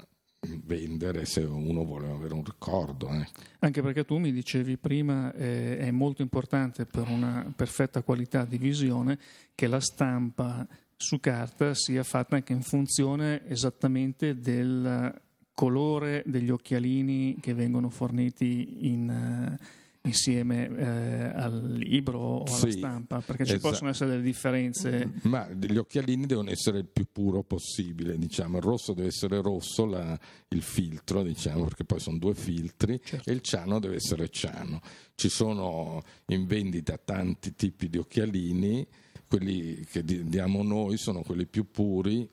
vendere 0.64 1.24
se 1.24 1.40
uno 1.40 1.84
vuole 1.84 2.08
avere 2.08 2.34
un 2.34 2.44
ricordo. 2.44 3.08
Eh. 3.08 3.26
Anche 3.60 3.82
perché 3.82 4.04
tu 4.04 4.18
mi 4.18 4.32
dicevi 4.32 4.76
prima 4.76 5.32
eh, 5.34 5.78
è 5.78 5.90
molto 5.90 6.22
importante 6.22 6.86
per 6.86 7.08
una 7.08 7.52
perfetta 7.54 8.02
qualità 8.02 8.44
di 8.44 8.58
visione 8.58 9.18
che 9.54 9.66
la 9.66 9.80
stampa 9.80 10.66
su 10.96 11.20
carta 11.20 11.74
sia 11.74 12.02
fatta 12.02 12.36
anche 12.36 12.52
in 12.52 12.62
funzione 12.62 13.46
esattamente 13.48 14.38
del 14.38 15.14
colore 15.52 16.22
degli 16.26 16.50
occhialini 16.50 17.38
che 17.40 17.54
vengono 17.54 17.90
forniti 17.90 18.88
in... 18.88 19.56
Uh, 19.58 19.84
insieme 20.06 20.68
eh, 20.68 21.32
al 21.34 21.72
libro 21.72 22.18
o 22.18 22.42
alla 22.44 22.56
sì, 22.56 22.70
stampa, 22.72 23.20
perché 23.20 23.44
ci 23.44 23.54
esatto. 23.54 23.68
possono 23.70 23.90
essere 23.90 24.10
delle 24.10 24.22
differenze. 24.22 25.12
Ma 25.22 25.48
gli 25.50 25.76
occhialini 25.76 26.26
devono 26.26 26.50
essere 26.50 26.78
il 26.78 26.86
più 26.86 27.06
puro 27.10 27.42
possibile, 27.42 28.16
diciamo. 28.16 28.56
il 28.56 28.62
rosso 28.62 28.92
deve 28.92 29.08
essere 29.08 29.40
rosso, 29.42 29.84
la, 29.84 30.18
il 30.48 30.62
filtro, 30.62 31.22
diciamo, 31.22 31.64
perché 31.64 31.84
poi 31.84 32.00
sono 32.00 32.18
due 32.18 32.34
filtri, 32.34 33.00
certo. 33.04 33.28
e 33.28 33.32
il 33.32 33.40
ciano 33.40 33.78
deve 33.78 33.96
essere 33.96 34.28
ciano. 34.28 34.80
Ci 35.14 35.28
sono 35.28 36.02
in 36.26 36.46
vendita 36.46 36.98
tanti 36.98 37.54
tipi 37.54 37.88
di 37.88 37.98
occhialini, 37.98 38.86
quelli 39.28 39.84
che 39.90 40.04
diamo 40.04 40.62
noi 40.62 40.96
sono 40.96 41.22
quelli 41.22 41.46
più 41.46 41.70
puri, 41.70 42.28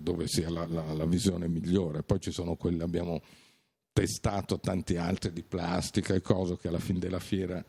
dove 0.00 0.28
si 0.28 0.42
ha 0.42 0.50
la, 0.50 0.66
la, 0.66 0.92
la 0.92 1.06
visione 1.06 1.48
migliore. 1.48 2.02
Poi 2.02 2.20
ci 2.20 2.30
sono 2.30 2.56
quelli, 2.56 2.82
abbiamo 2.82 3.20
testato 3.92 4.58
tanti 4.58 4.96
altri 4.96 5.32
di 5.32 5.42
plastica 5.42 6.14
e 6.14 6.20
cose 6.20 6.56
che 6.56 6.68
alla 6.68 6.78
fine 6.78 6.98
della 6.98 7.20
fiera 7.20 7.62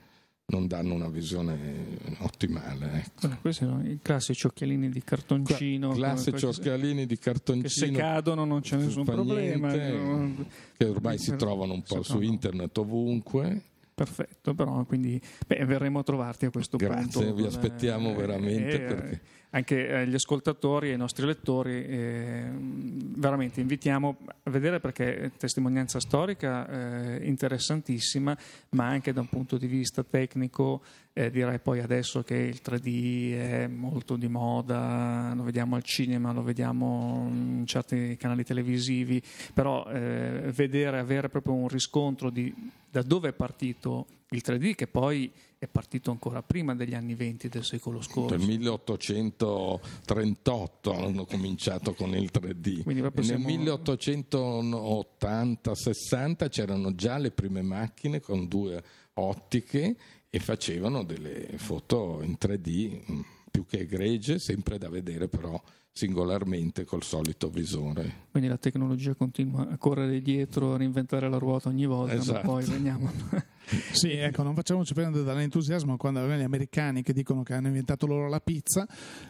non 0.46 0.68
danno 0.68 0.94
una 0.94 1.08
visione 1.08 1.98
ottimale. 2.20 3.06
Ecco. 3.06 3.38
Questi 3.42 3.64
sono 3.66 3.82
i 3.88 4.00
classici 4.02 4.46
occhialini 4.46 4.90
di 4.90 5.04
cartoncino. 5.04 5.92
Cla- 5.94 6.12
classici 6.14 6.46
occhialini 6.46 7.06
di 7.06 7.18
cartoncino. 7.18 7.68
Che 7.68 7.70
se 7.70 7.92
cadono 7.92 8.46
non 8.46 8.62
c'è 8.62 8.78
nessun 8.78 9.06
problema. 9.06 9.74
Niente, 9.74 10.46
che 10.78 10.86
ormai 10.86 11.18
si 11.18 11.36
trovano 11.36 11.74
un 11.74 11.84
po' 11.84 12.04
su 12.04 12.20
internet 12.22 12.78
ovunque. 12.78 13.62
Perfetto, 13.96 14.54
però 14.56 14.84
quindi 14.86 15.22
beh, 15.46 15.66
verremo 15.66 16.00
a 16.00 16.04
trovarti 16.04 16.46
a 16.46 16.50
questo 16.50 16.78
Grazie, 16.78 17.02
punto. 17.02 17.20
Grazie, 17.20 17.36
vi 17.36 17.48
aspettiamo 17.48 18.12
eh, 18.12 18.16
veramente. 18.16 18.74
Eh, 18.74 18.80
perché... 18.80 19.22
Anche 19.52 19.88
eh, 19.88 20.08
gli 20.08 20.16
ascoltatori 20.16 20.90
e 20.90 20.94
i 20.94 20.98
nostri 20.98 21.28
lettori 21.28 21.86
eh, 21.86 22.50
veramente 22.58 23.62
invitiamo 23.62 24.18
a 24.46 24.50
vedere 24.50 24.80
perché 24.80 25.16
è 25.16 25.32
testimonianza 25.38 26.00
storica 26.00 26.68
eh, 26.68 27.28
interessantissima, 27.28 28.36
ma 28.70 28.88
anche 28.88 29.14
da 29.14 29.22
un 29.22 29.30
punto 29.30 29.58
di 29.58 29.68
vista 29.68 30.04
tecnico 30.04 30.82
eh, 31.14 31.30
direi 31.30 31.60
poi 31.60 31.80
adesso 31.80 32.24
che 32.24 32.36
il 32.36 32.62
3D 32.64 33.38
è 33.38 33.68
molto 33.68 34.16
di 34.16 34.28
moda, 34.28 35.34
lo 35.36 35.44
vediamo 35.44 35.76
al 35.76 35.84
cinema, 35.84 36.32
lo 36.32 36.42
vediamo 36.42 37.28
in 37.30 37.68
certi 37.68 38.18
canali 38.18 38.44
televisivi, 38.44 39.22
però 39.54 39.86
eh, 39.86 40.52
vedere, 40.54 40.98
avere 40.98 41.30
proprio 41.30 41.54
un 41.54 41.68
riscontro 41.68 42.32
di 42.32 42.54
da 42.94 43.02
dove 43.02 43.30
è 43.30 43.34
partito 43.34 44.06
il 44.30 44.44
3D, 44.46 44.76
che 44.76 44.86
poi 44.86 45.32
è 45.58 45.68
partito 45.68 46.12
ancora 46.12 46.44
prima 46.44 46.76
degli 46.76 46.94
anni 46.94 47.16
20 47.16 47.50
del 47.50 47.64
secolo 47.64 48.04
scorso. 48.04 48.36
Nel 48.36 48.46
1838 48.46 50.94
hanno 50.94 51.26
cominciato 51.26 51.96
con 51.96 52.16
il 52.16 52.30
3D. 52.32 52.84
Nel 52.86 53.12
siamo... 53.24 53.50
1880-60 53.50 56.50
c'erano 56.50 56.94
già 56.94 57.18
le 57.18 57.32
prime 57.32 57.64
macchine 57.64 58.20
con 58.20 58.48
due 58.48 58.84
ottiche 59.14 59.96
e 60.36 60.40
facevano 60.40 61.04
delle 61.04 61.48
foto 61.58 62.20
in 62.24 62.38
3D 62.42 63.12
mm, 63.12 63.22
più 63.52 63.68
che 63.68 63.82
egregie, 63.82 64.40
sempre 64.40 64.80
da 64.80 64.90
vedere 64.90 65.28
però 65.28 65.62
singolarmente 65.92 66.86
col 66.86 67.04
solito 67.04 67.50
visore. 67.50 68.26
Quindi 68.32 68.50
la 68.50 68.58
tecnologia 68.58 69.14
continua 69.14 69.70
a 69.70 69.78
correre 69.78 70.24
dietro, 70.24 70.74
a 70.74 70.78
reinventare 70.78 71.30
la 71.30 71.38
ruota 71.38 71.70
ogni 71.70 71.86
volta, 71.86 72.16
esatto. 72.16 72.34
ma 72.34 72.40
poi 72.40 72.66
veniamo. 72.66 73.12
sì, 73.92 74.12
ecco, 74.12 74.44
non 74.44 74.56
facciamoci 74.56 74.94
prendere 74.94 75.24
dall'entusiasmo 75.24 75.98
quando 75.98 76.20
avevano 76.20 76.42
gli 76.42 76.46
americani 76.46 77.02
che 77.02 77.14
dicono 77.14 77.44
che 77.44 77.54
hanno 77.54 77.68
inventato 77.68 78.06
loro 78.06 78.28
la 78.28 78.40
pizza, 78.40 78.88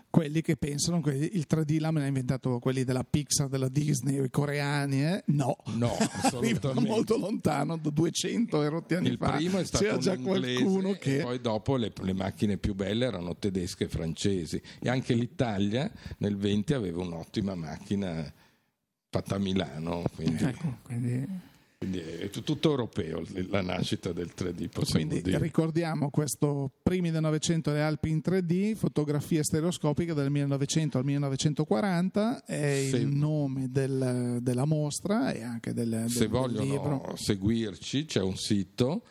quelli 0.10 0.42
che 0.42 0.58
pensano 0.58 1.02
che 1.02 1.12
il 1.12 1.46
3D 1.50 1.80
l'hanno 1.80 2.06
inventato 2.06 2.60
quelli 2.60 2.84
della 2.84 3.04
Pixar, 3.04 3.48
della 3.48 3.70
Disney, 3.70 4.24
i 4.24 4.30
coreani, 4.30 5.04
eh? 5.04 5.24
no, 5.28 5.56
no 5.76 5.96
assolutamente. 6.24 6.90
molto 6.90 7.18
lontano, 7.18 7.78
200 7.78 8.62
erotti 8.62 8.96
anni 8.96 9.10
il 9.10 9.18
fa. 9.18 9.32
primo 9.32 9.60
è 9.60 9.66
stato 9.66 9.84
C'era 9.84 9.98
già 9.98 10.18
qualcuno 10.18 10.94
che... 10.94 11.20
poi 11.22 11.40
dopo 11.40 11.78
le, 11.78 11.92
le 12.02 12.14
macchine 12.14 12.58
più 12.58 12.74
belle 12.74 13.06
erano 13.06 13.36
tedesche 13.36 13.86
e 13.86 13.88
francesi 13.88 14.62
e 14.80 14.90
anche 14.90 15.14
l'Italia 15.14 15.90
nel 16.18 16.38
20 16.38 16.74
aveva 16.74 17.02
un'ottima 17.02 17.56
macchina 17.56 18.32
fatta 19.10 19.36
a 19.36 19.40
Milano. 19.40 20.04
Quindi, 20.16 20.44
ecco, 20.44 20.78
quindi... 20.84 21.52
quindi 21.84 22.00
è 22.00 22.30
tutto 22.30 22.70
europeo 22.70 23.22
la 23.50 23.62
nascita 23.62 24.14
del 24.14 24.32
3D. 24.36 24.90
Quindi 24.90 25.22
dire. 25.22 25.38
ricordiamo 25.40 26.10
questo 26.10 26.72
primi 26.82 27.12
del 27.12 27.20
Novecento 27.20 27.72
le 27.72 27.82
Alpi 27.82 28.10
in 28.10 28.22
3D, 28.24 28.76
fotografia 28.76 29.44
stereoscopica 29.44 30.14
dal 30.14 30.32
1900 30.32 30.98
al 30.98 31.04
1940, 31.04 32.46
è 32.46 32.88
se, 32.90 32.96
il 32.98 33.08
nome 33.08 33.68
del, 33.70 34.38
della 34.42 34.64
mostra 34.66 35.34
e 35.34 35.44
anche 35.44 35.74
del, 35.74 35.90
del 35.90 36.10
Se 36.10 36.28
vogliono 36.28 36.64
libro. 36.64 37.16
seguirci 37.18 38.06
c'è 38.06 38.22
un 38.22 38.38
sito 38.38 39.04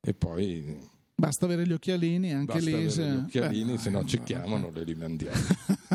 e 0.00 0.14
poi... 0.14 0.92
Basta 1.16 1.46
avere 1.46 1.66
gli 1.66 1.72
occhialini, 1.72 2.34
anche 2.34 2.54
Basta 2.54 2.76
lì. 2.76 2.90
Se... 2.90 3.02
Gli 3.02 3.16
occhialini, 3.16 3.78
se 3.78 3.90
no 3.90 4.04
ci 4.04 4.20
chiamano, 4.22 4.70
le 4.70 4.84
rimandiamo. 4.84 5.36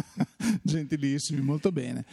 Gentilissimi, 0.63 1.41
molto 1.41 1.71
bene. 1.71 2.05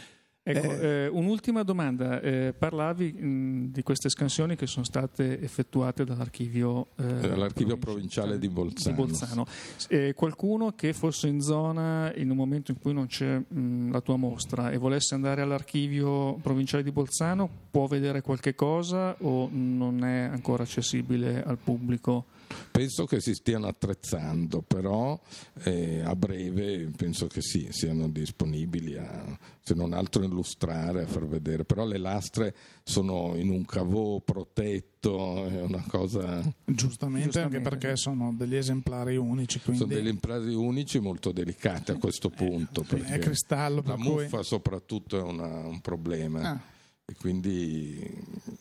Ecco, 0.48 0.70
eh, 0.70 0.86
eh, 0.86 1.06
un'ultima 1.08 1.64
domanda. 1.64 2.20
Eh, 2.20 2.54
parlavi 2.56 3.12
mh, 3.12 3.72
di 3.72 3.82
queste 3.82 4.08
scansioni 4.08 4.54
che 4.54 4.68
sono 4.68 4.84
state 4.84 5.40
effettuate 5.40 6.04
dall'archivio, 6.04 6.90
eh, 6.98 7.02
dall'archivio 7.02 7.76
provinciale 7.78 8.38
di 8.38 8.48
Bolzano. 8.48 8.94
Di 8.94 9.02
Bolzano. 9.02 9.46
Eh, 9.88 10.14
qualcuno 10.14 10.70
che 10.76 10.92
fosse 10.92 11.26
in 11.26 11.40
zona 11.40 12.14
in 12.14 12.30
un 12.30 12.36
momento 12.36 12.70
in 12.70 12.78
cui 12.78 12.92
non 12.92 13.06
c'è 13.06 13.38
mh, 13.38 13.90
la 13.90 14.00
tua 14.00 14.14
mostra 14.14 14.70
e 14.70 14.78
volesse 14.78 15.16
andare 15.16 15.42
all'archivio 15.42 16.34
provinciale 16.34 16.84
di 16.84 16.92
Bolzano, 16.92 17.50
può 17.68 17.88
vedere 17.88 18.20
qualche 18.20 18.54
cosa 18.54 19.16
o 19.22 19.48
non 19.50 20.04
è 20.04 20.28
ancora 20.30 20.62
accessibile 20.62 21.42
al 21.42 21.58
pubblico? 21.58 22.26
Penso 22.70 23.06
che 23.06 23.20
si 23.20 23.34
stiano 23.34 23.66
attrezzando, 23.66 24.62
però 24.62 25.18
eh, 25.64 26.00
a 26.00 26.14
breve 26.14 26.90
penso 26.96 27.26
che 27.26 27.40
sì, 27.40 27.68
siano 27.70 28.08
disponibili 28.08 28.96
a, 28.96 29.38
se 29.60 29.74
non 29.74 29.92
altro, 29.92 30.22
illustrare, 30.24 31.02
a 31.02 31.06
far 31.06 31.26
vedere. 31.26 31.64
Però 31.64 31.86
le 31.86 31.98
lastre 31.98 32.54
sono 32.82 33.34
in 33.36 33.50
un 33.50 33.64
cavò 33.64 34.20
protetto, 34.20 35.46
è 35.46 35.62
una 35.62 35.84
cosa... 35.88 36.40
Giustamente, 36.64 37.24
Giustamente. 37.24 37.38
anche 37.38 37.60
perché 37.60 37.96
sono 37.96 38.34
degli 38.36 38.56
esemplari 38.56 39.16
unici. 39.16 39.60
Quindi... 39.60 39.82
Sono 39.82 39.94
degli 39.94 40.06
esemplari 40.06 40.54
unici 40.54 40.98
molto 40.98 41.32
delicati 41.32 41.92
a 41.92 41.96
questo 41.96 42.30
punto. 42.30 42.84
Eh, 42.90 43.04
è 43.04 43.18
cristallo. 43.18 43.82
La 43.84 43.96
muffa 43.96 44.36
cui... 44.36 44.44
soprattutto 44.44 45.18
è 45.18 45.22
una, 45.22 45.66
un 45.66 45.80
problema. 45.80 46.50
Ah 46.50 46.74
e 47.08 47.14
quindi 47.14 48.04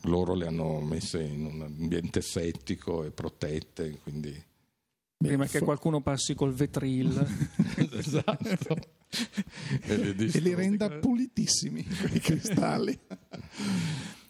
loro 0.04 0.36
le 0.36 0.46
hanno 0.46 0.80
messe 0.80 1.22
in 1.22 1.46
un 1.46 1.62
ambiente 1.64 2.22
settico 2.22 3.04
e 3.04 3.10
protette. 3.10 3.98
Quindi... 4.04 4.44
Prima 5.18 5.48
che 5.48 5.62
qualcuno 5.62 6.02
passi 6.02 6.36
col 6.36 6.54
vetril. 6.54 7.26
esatto. 7.92 8.78
e, 9.82 10.16
e 10.16 10.40
li 10.40 10.54
renda 10.54 10.90
pulitissimi 10.90 11.84
quei 11.84 12.20
cristalli. 12.20 13.00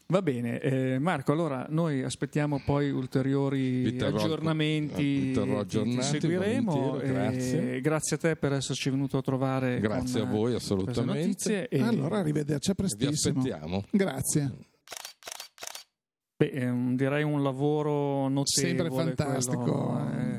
Va 0.07 0.21
bene, 0.21 0.59
eh, 0.59 0.99
Marco, 0.99 1.31
allora 1.31 1.65
noi 1.69 2.03
aspettiamo 2.03 2.61
poi 2.63 2.91
ulteriori 2.91 3.95
terrò, 3.95 4.15
aggiornamenti, 4.17 5.31
ti 5.31 6.01
seguiremo. 6.01 6.97
Grazie. 6.97 7.81
grazie. 7.81 8.15
a 8.15 8.19
te 8.19 8.35
per 8.35 8.53
esserci 8.53 8.91
venuto 8.91 9.17
a 9.17 9.21
trovare. 9.21 9.79
Grazie 9.79 10.21
a 10.21 10.25
voi, 10.25 10.53
assolutamente. 10.53 11.67
E 11.67 11.81
allora 11.81 12.19
arrivederci 12.19 12.69
a 12.69 12.73
prestissimo. 12.75 13.41
Vi 13.41 13.49
aspettiamo. 13.49 13.83
Grazie. 13.89 14.53
Beh, 16.37 16.95
direi 16.95 17.23
un 17.23 17.41
lavoro 17.41 18.27
notevole. 18.27 18.43
Sempre 18.45 18.91
fantastico. 18.91 19.63
Quello, 19.63 20.11
eh, 20.19 20.34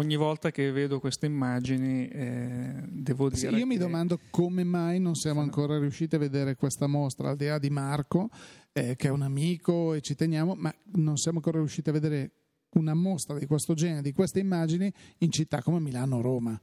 ogni 0.00 0.16
volta 0.16 0.50
che 0.50 0.72
vedo 0.72 0.98
queste 0.98 1.26
immagini 1.26 2.08
eh, 2.08 2.82
devo 2.88 3.28
dire. 3.28 3.50
Sì, 3.50 3.56
io 3.56 3.66
mi 3.66 3.76
domando 3.76 4.18
come 4.30 4.64
mai 4.64 4.98
non 4.98 5.14
siamo 5.14 5.40
ancora 5.40 5.78
riusciti 5.78 6.16
a 6.16 6.18
vedere 6.18 6.56
questa 6.56 6.86
mostra, 6.86 7.30
al 7.30 7.36
di 7.36 7.46
là 7.46 7.58
di 7.58 7.70
Marco 7.70 8.30
eh, 8.72 8.96
che 8.96 9.08
è 9.08 9.10
un 9.10 9.22
amico 9.22 9.94
e 9.94 10.00
ci 10.00 10.14
teniamo, 10.14 10.54
ma 10.56 10.74
non 10.94 11.16
siamo 11.16 11.38
ancora 11.38 11.58
riusciti 11.58 11.88
a 11.90 11.92
vedere 11.92 12.32
una 12.74 12.94
mostra 12.94 13.38
di 13.38 13.46
questo 13.46 13.74
genere, 13.74 14.02
di 14.02 14.12
queste 14.12 14.38
immagini 14.38 14.92
in 15.18 15.30
città 15.30 15.62
come 15.62 15.80
Milano 15.80 16.16
o 16.16 16.20
Roma. 16.20 16.60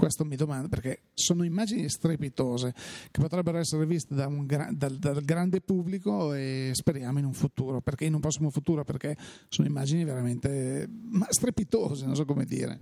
Questo 0.00 0.24
mi 0.24 0.34
domando 0.34 0.68
perché 0.68 1.02
sono 1.12 1.44
immagini 1.44 1.86
strepitose 1.90 2.72
che 3.10 3.20
potrebbero 3.20 3.58
essere 3.58 3.84
viste 3.84 4.14
da 4.14 4.28
gra- 4.28 4.70
dal, 4.72 4.96
dal, 4.96 5.20
grande 5.22 5.60
pubblico 5.60 6.32
e 6.32 6.70
speriamo 6.72 7.18
in 7.18 7.26
un 7.26 7.34
futuro, 7.34 7.82
perché 7.82 8.06
in 8.06 8.14
un 8.14 8.20
prossimo 8.20 8.48
futuro, 8.48 8.82
perché 8.82 9.14
sono 9.50 9.68
immagini 9.68 10.02
veramente 10.04 10.88
strepitose, 11.28 12.06
non 12.06 12.14
so 12.14 12.24
come 12.24 12.46
dire. 12.46 12.80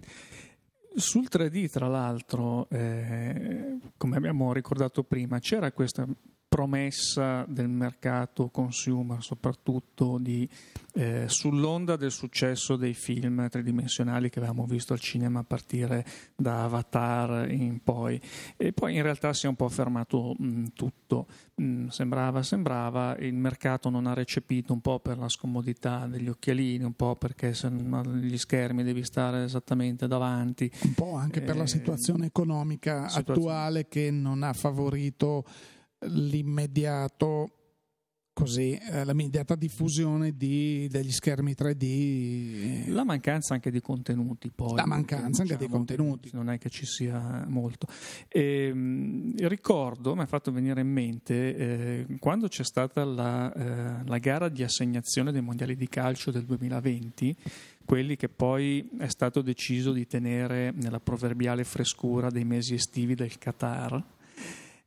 Sul 0.94 1.26
3D, 1.28 1.68
tra 1.68 1.88
l'altro, 1.88 2.70
eh, 2.70 3.78
come 3.96 4.16
abbiamo 4.16 4.52
ricordato 4.52 5.02
prima, 5.02 5.40
c'era 5.40 5.72
questa 5.72 6.06
promessa 6.48 7.44
del 7.46 7.68
mercato 7.68 8.48
consumer, 8.48 9.22
soprattutto 9.22 10.16
di, 10.18 10.48
eh, 10.94 11.24
sull'onda 11.28 11.96
del 11.96 12.10
successo 12.10 12.76
dei 12.76 12.94
film 12.94 13.48
tridimensionali 13.48 14.30
che 14.30 14.38
avevamo 14.38 14.64
visto 14.64 14.94
al 14.94 14.98
cinema 14.98 15.40
a 15.40 15.44
partire 15.44 16.04
da 16.34 16.64
Avatar 16.64 17.50
in 17.50 17.80
poi. 17.82 18.20
E 18.56 18.72
poi 18.72 18.96
in 18.96 19.02
realtà 19.02 19.32
si 19.34 19.44
è 19.44 19.48
un 19.48 19.56
po' 19.56 19.68
fermato 19.68 20.34
mh, 20.38 20.64
tutto. 20.74 21.26
Mh, 21.56 21.88
sembrava, 21.88 22.42
sembrava, 22.42 23.16
il 23.18 23.34
mercato 23.34 23.90
non 23.90 24.06
ha 24.06 24.14
recepito 24.14 24.72
un 24.72 24.80
po' 24.80 25.00
per 25.00 25.18
la 25.18 25.28
scomodità 25.28 26.06
degli 26.06 26.28
occhialini, 26.28 26.82
un 26.82 26.94
po' 26.94 27.16
perché 27.16 27.52
se 27.52 27.68
non 27.68 28.20
gli 28.20 28.38
schermi 28.38 28.82
devi 28.82 29.04
stare 29.04 29.44
esattamente 29.44 30.06
davanti. 30.06 30.70
Un 30.82 30.94
po' 30.94 31.14
anche 31.14 31.40
eh, 31.40 31.42
per 31.42 31.56
la 31.56 31.64
eh, 31.64 31.68
situazione 31.68 32.26
economica 32.26 33.08
situazione. 33.08 33.38
attuale 33.38 33.88
che 33.88 34.10
non 34.10 34.42
ha 34.42 34.54
favorito 34.54 35.44
l'immediato 36.00 37.52
così, 38.38 38.78
eh, 38.78 39.04
l'immediata 39.04 39.56
diffusione 39.56 40.36
di, 40.36 40.86
degli 40.90 41.10
schermi 41.10 41.56
3D. 41.58 42.88
La 42.92 43.02
mancanza 43.02 43.54
anche 43.54 43.72
di 43.72 43.80
contenuti 43.80 44.50
poi. 44.54 44.76
La 44.76 44.86
mancanza 44.86 45.42
anche 45.42 45.56
diciamo, 45.56 45.66
di 45.66 45.68
contenuti. 45.68 46.30
Non 46.32 46.48
è 46.48 46.58
che 46.58 46.70
ci 46.70 46.86
sia 46.86 47.44
molto. 47.48 47.88
E, 48.28 48.68
ehm, 48.68 49.48
ricordo, 49.48 50.14
mi 50.14 50.22
ha 50.22 50.26
fatto 50.26 50.52
venire 50.52 50.80
in 50.80 50.88
mente, 50.88 51.56
eh, 51.56 52.06
quando 52.20 52.46
c'è 52.46 52.62
stata 52.62 53.04
la, 53.04 53.52
eh, 53.52 54.04
la 54.06 54.18
gara 54.18 54.48
di 54.48 54.62
assegnazione 54.62 55.32
dei 55.32 55.42
mondiali 55.42 55.74
di 55.74 55.88
calcio 55.88 56.30
del 56.30 56.44
2020, 56.44 57.34
quelli 57.84 58.14
che 58.14 58.28
poi 58.28 58.88
è 58.98 59.08
stato 59.08 59.42
deciso 59.42 59.90
di 59.90 60.06
tenere 60.06 60.70
nella 60.70 61.00
proverbiale 61.00 61.64
frescura 61.64 62.30
dei 62.30 62.44
mesi 62.44 62.74
estivi 62.74 63.16
del 63.16 63.36
Qatar 63.36 64.16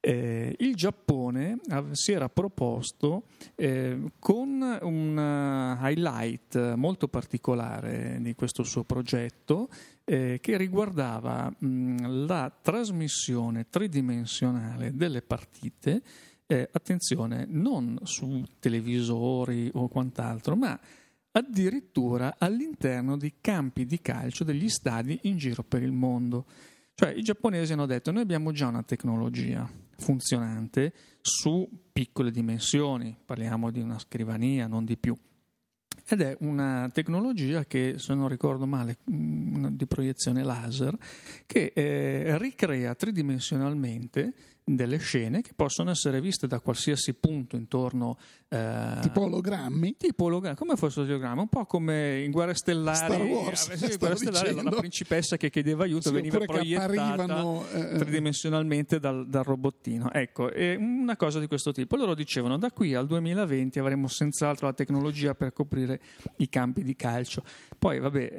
Eh, 0.04 0.56
il 0.58 0.76
Giappone 0.76 1.60
si 1.92 2.12
era 2.12 2.28
proposto 2.28 3.26
eh, 3.54 4.00
con 4.18 4.80
un 4.82 5.78
highlight 5.80 6.74
molto 6.74 7.08
particolare 7.08 8.18
di 8.20 8.34
questo 8.34 8.64
suo 8.64 8.84
progetto 8.84 9.70
eh, 10.04 10.40
che 10.42 10.58
riguardava 10.58 11.54
mh, 11.56 12.26
la 12.26 12.52
trasmissione 12.62 13.68
tridimensionale 13.70 14.96
delle 14.96 15.22
partite, 15.22 16.02
eh, 16.48 16.68
attenzione, 16.72 17.46
non 17.48 18.00
su 18.02 18.44
televisori 18.60 19.70
o 19.74 19.88
quant'altro, 19.88 20.56
ma 20.56 20.80
addirittura 21.34 22.36
all'interno 22.40 23.18
di 23.18 23.36
campi 23.40 23.86
di 23.86 24.02
calcio 24.02 24.44
degli 24.44 24.68
stadi 24.68 25.20
in 25.24 25.38
giro 25.38 25.64
per 25.64 25.84
il 25.84 25.92
mondo. 25.92 26.46
Cioè 27.02 27.14
i 27.14 27.24
giapponesi 27.24 27.74
hanno 27.74 27.88
detto 27.88 28.12
noi 28.12 28.22
abbiamo 28.22 28.52
già 28.52 28.68
una 28.68 28.84
tecnologia 28.84 29.68
funzionante 29.98 30.94
su 31.20 31.68
piccole 31.92 32.30
dimensioni, 32.30 33.18
parliamo 33.26 33.72
di 33.72 33.80
una 33.80 33.98
scrivania, 33.98 34.68
non 34.68 34.86
di 34.86 34.98
più. 34.98 35.18
Ed 36.08 36.22
è 36.22 36.38
una 36.42 36.92
tecnologia 36.94 37.66
che, 37.66 37.96
se 37.98 38.14
non 38.14 38.28
ricordo 38.28 38.68
male, 38.68 39.00
di 39.04 39.88
proiezione 39.88 40.44
laser, 40.44 40.96
che 41.48 41.72
eh, 41.74 42.38
ricrea 42.38 42.94
tridimensionalmente 42.94 44.34
delle 44.64 44.98
scene 44.98 45.42
che 45.42 45.52
possono 45.56 45.90
essere 45.90 46.22
viste 46.22 46.48
da 46.48 46.60
qualsiasi 46.60 47.14
punto 47.14 47.56
intorno. 47.56 48.18
Eh, 48.48 48.98
tipo 49.02 49.22
ologrammi? 49.22 49.96
Tipo 49.98 50.26
ologrammi, 50.26 50.56
come 50.56 50.76
fosse 50.76 51.02
ologrammi, 51.02 51.42
un 51.42 51.48
po' 51.48 51.66
come 51.66 52.22
in 52.22 52.32
Guerre 52.32 52.54
Stellari. 52.54 52.96
Star 52.96 53.22
Wars, 53.22 53.70
eh, 53.70 53.78
sì, 53.78 53.98
Guerre 53.98 54.16
Stellari 54.16 54.62
la 54.62 54.72
principessa 54.72 55.38
che 55.38 55.50
chiedeva 55.50 55.84
aiuto 55.84 56.10
sì, 56.10 56.14
veniva 56.14 56.40
proiettata 56.40 57.42
eh, 57.74 57.98
tridimensionalmente 57.98 59.00
dal, 59.00 59.28
dal, 59.28 59.44
robottino. 59.44 60.12
Ecco, 60.12 60.50
una 60.78 61.16
cosa 61.16 61.40
di 61.40 61.48
questo 61.48 61.72
tipo. 61.72 61.96
Loro 61.96 62.14
dicevano 62.14 62.58
da 62.58 62.72
qui 62.72 62.94
al 62.94 63.08
2020 63.08 63.80
avremo 63.80 64.08
senz'altro 64.08 64.68
la 64.68 64.74
tecnologia 64.74 65.34
per 65.34 65.54
coprire 65.54 66.00
i 66.38 66.50
campi 66.50 66.84
di 66.84 66.96
calcio. 66.96 67.44
Poi, 67.78 68.00
vabbè, 68.00 68.32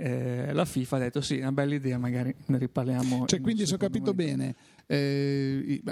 eh, 0.48 0.52
la 0.52 0.64
FIFA 0.64 0.96
ha 0.96 0.98
detto 1.00 1.20
sì, 1.20 1.38
una 1.38 1.52
bella 1.52 1.74
idea, 1.74 1.98
magari 1.98 2.34
ne 2.46 2.58
riparliamo. 2.58 3.26
Cioè, 3.26 3.40
quindi 3.40 3.66
se 3.66 3.74
ho 3.74 3.78
capito 3.78 4.12
momento. 4.12 4.36
bene 4.36 4.54
eh, 4.86 5.82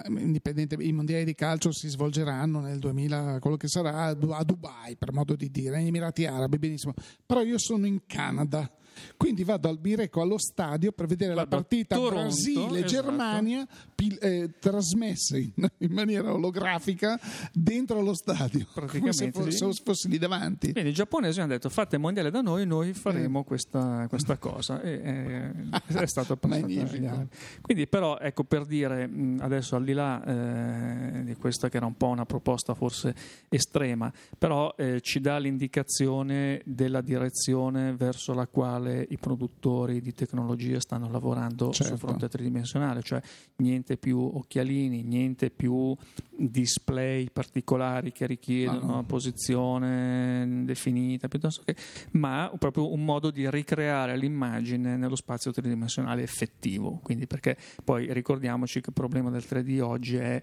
i 0.79 0.93
mondiali 0.93 1.25
di 1.25 1.35
calcio 1.35 1.73
si 1.73 1.89
svolgeranno 1.89 2.61
nel 2.61 2.79
2000, 2.79 3.39
quello 3.41 3.57
che 3.57 3.69
sarà 3.69 4.05
a 4.05 4.15
Dubai, 4.15 4.97
per 4.97 5.13
modo 5.13 5.37
di 5.37 5.51
dire, 5.51 5.77
negli 5.77 5.89
Emirati 5.89 6.27
Arabi, 6.27 6.59
benissimo. 6.59 6.95
Però 7.25 7.43
io 7.43 7.59
sono 7.59 7.87
in 7.87 8.01
Canada 8.07 8.71
quindi 9.17 9.45
vado 9.45 9.69
al 9.69 9.79
Bireco 9.79 10.21
allo 10.21 10.39
stadio 10.39 10.93
per 10.93 11.07
vedere 11.07 11.33
Guarda, 11.33 11.57
la 11.57 11.63
partita 11.63 11.99
Brasile-Germania 11.99 13.67
esatto. 13.97 14.27
eh, 14.27 14.51
trasmessa 14.59 15.37
in, 15.37 15.53
in, 15.79 15.93
maniera 15.93 16.33
olografica 16.33 17.19
dentro 17.53 18.01
lo 18.01 18.15
stadio, 18.15 18.67
come 18.75 19.13
se 19.13 19.31
fosse, 19.31 19.73
sì. 19.73 19.83
fossi 19.85 20.09
lì 20.09 20.19
davanti. 20.19 20.73
Quindi 20.73 20.91
i 20.91 20.95
giapponesi 20.95 21.41
hanno 21.41 21.53
detto 21.53 21.69
fate 21.69 21.97
il 21.97 22.01
mondiale 22.01 22.31
da 22.31 22.41
noi, 22.41 22.67
noi 22.67 22.93
faremo 22.93 23.41
eh. 23.41 23.45
questa, 23.45 24.07
questa, 24.09 24.37
cosa. 24.39 24.81
E, 24.81 25.01
eh, 25.03 26.01
è 26.01 26.07
stato 26.07 26.35
abbastanza 26.35 26.59
Quindi 27.61 27.87
però 27.87 28.19
ecco 28.19 28.45
per 28.45 28.65
dire, 28.65 29.09
adesso 29.39 29.77
al 29.77 29.85
di 29.85 29.93
là 29.93 30.25
eh, 30.25 31.25
di 31.25 31.35
questa 31.37 31.69
che 31.69 31.77
era 31.77 31.87
un 31.87 31.97
po' 31.97 32.09
una 32.09 32.27
proposta 32.27 32.75
forse 32.75 33.15
estrema, 33.49 34.13
però 34.39 34.75
eh, 34.77 35.01
ci 35.01 35.21
dà 35.21 35.39
l'indicazione 35.39 36.63
della 36.65 37.01
direzione 37.01 37.95
verso 37.95 38.33
la 38.33 38.47
quale 38.47 38.90
quale 38.91 39.07
i 39.09 39.19
produttori 39.19 40.01
di 40.01 40.13
tecnologie 40.13 40.81
stanno 40.81 41.09
lavorando 41.11 41.71
certo. 41.71 41.97
sul 41.97 41.99
fronte 41.99 42.29
tridimensionale, 42.29 43.03
cioè 43.03 43.21
niente 43.57 43.97
più 43.97 44.19
occhialini, 44.19 45.03
niente 45.03 45.51
più 45.51 45.97
display 46.37 47.31
particolari 47.31 48.13
che 48.13 48.27
richiedono 48.27 48.79
ah, 48.79 48.87
no. 48.87 48.93
una 48.93 49.03
posizione 49.05 50.63
definita, 50.65 51.29
piuttosto 51.29 51.63
che, 51.65 51.77
ma 52.13 52.51
proprio 52.59 52.93
un 52.93 53.05
modo 53.05 53.31
di 53.31 53.49
ricreare 53.49 54.17
l'immagine 54.17 54.97
nello 54.97 55.17
spazio 55.17 55.53
tridimensionale 55.53 56.23
effettivo. 56.23 57.01
Quindi 57.03 57.27
perché 57.27 57.57
poi 57.85 58.13
ricordiamoci 58.13 58.81
che 58.81 58.89
il 58.89 58.95
problema 58.95 59.31
del 59.31 59.45
3D 59.49 59.81
oggi 59.81 60.17
è 60.17 60.41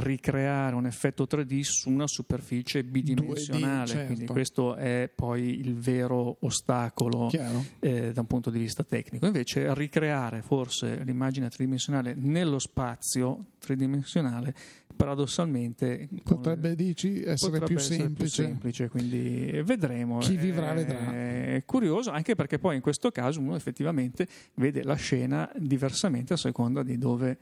ricreare 0.00 0.74
un 0.74 0.86
effetto 0.86 1.26
3D 1.28 1.60
su 1.60 1.90
una 1.90 2.06
superficie 2.06 2.84
bidimensionale, 2.84 3.84
2D, 3.84 3.86
certo. 3.86 4.06
quindi 4.06 4.26
questo 4.26 4.74
è 4.76 5.10
poi 5.14 5.58
il 5.60 5.74
vero 5.74 6.38
ostacolo 6.40 7.30
eh, 7.80 8.12
da 8.12 8.20
un 8.20 8.26
punto 8.26 8.50
di 8.50 8.58
vista 8.58 8.82
tecnico. 8.84 9.26
Invece 9.26 9.74
ricreare 9.74 10.42
forse 10.42 11.02
l'immagine 11.04 11.48
tridimensionale 11.48 12.14
nello 12.16 12.58
spazio 12.58 13.46
tridimensionale 13.58 14.54
paradossalmente 14.94 16.08
potrebbe 16.22 16.74
dici, 16.74 17.22
essere, 17.22 17.58
potrebbe 17.58 17.66
più, 17.66 17.76
essere 17.76 18.00
semplice. 18.00 18.42
più 18.42 18.52
semplice 18.52 18.88
quindi 18.88 19.62
vedremo 19.64 20.18
chi 20.18 20.36
vivrà 20.36 20.72
vedrà 20.74 21.12
è 21.12 21.62
curioso 21.64 22.10
anche 22.10 22.34
perché 22.34 22.58
poi 22.58 22.76
in 22.76 22.82
questo 22.82 23.10
caso 23.10 23.40
uno 23.40 23.56
effettivamente 23.56 24.26
vede 24.54 24.82
la 24.82 24.94
scena 24.94 25.50
diversamente 25.56 26.34
a 26.34 26.36
seconda 26.36 26.82
di 26.82 26.98
dove 26.98 27.38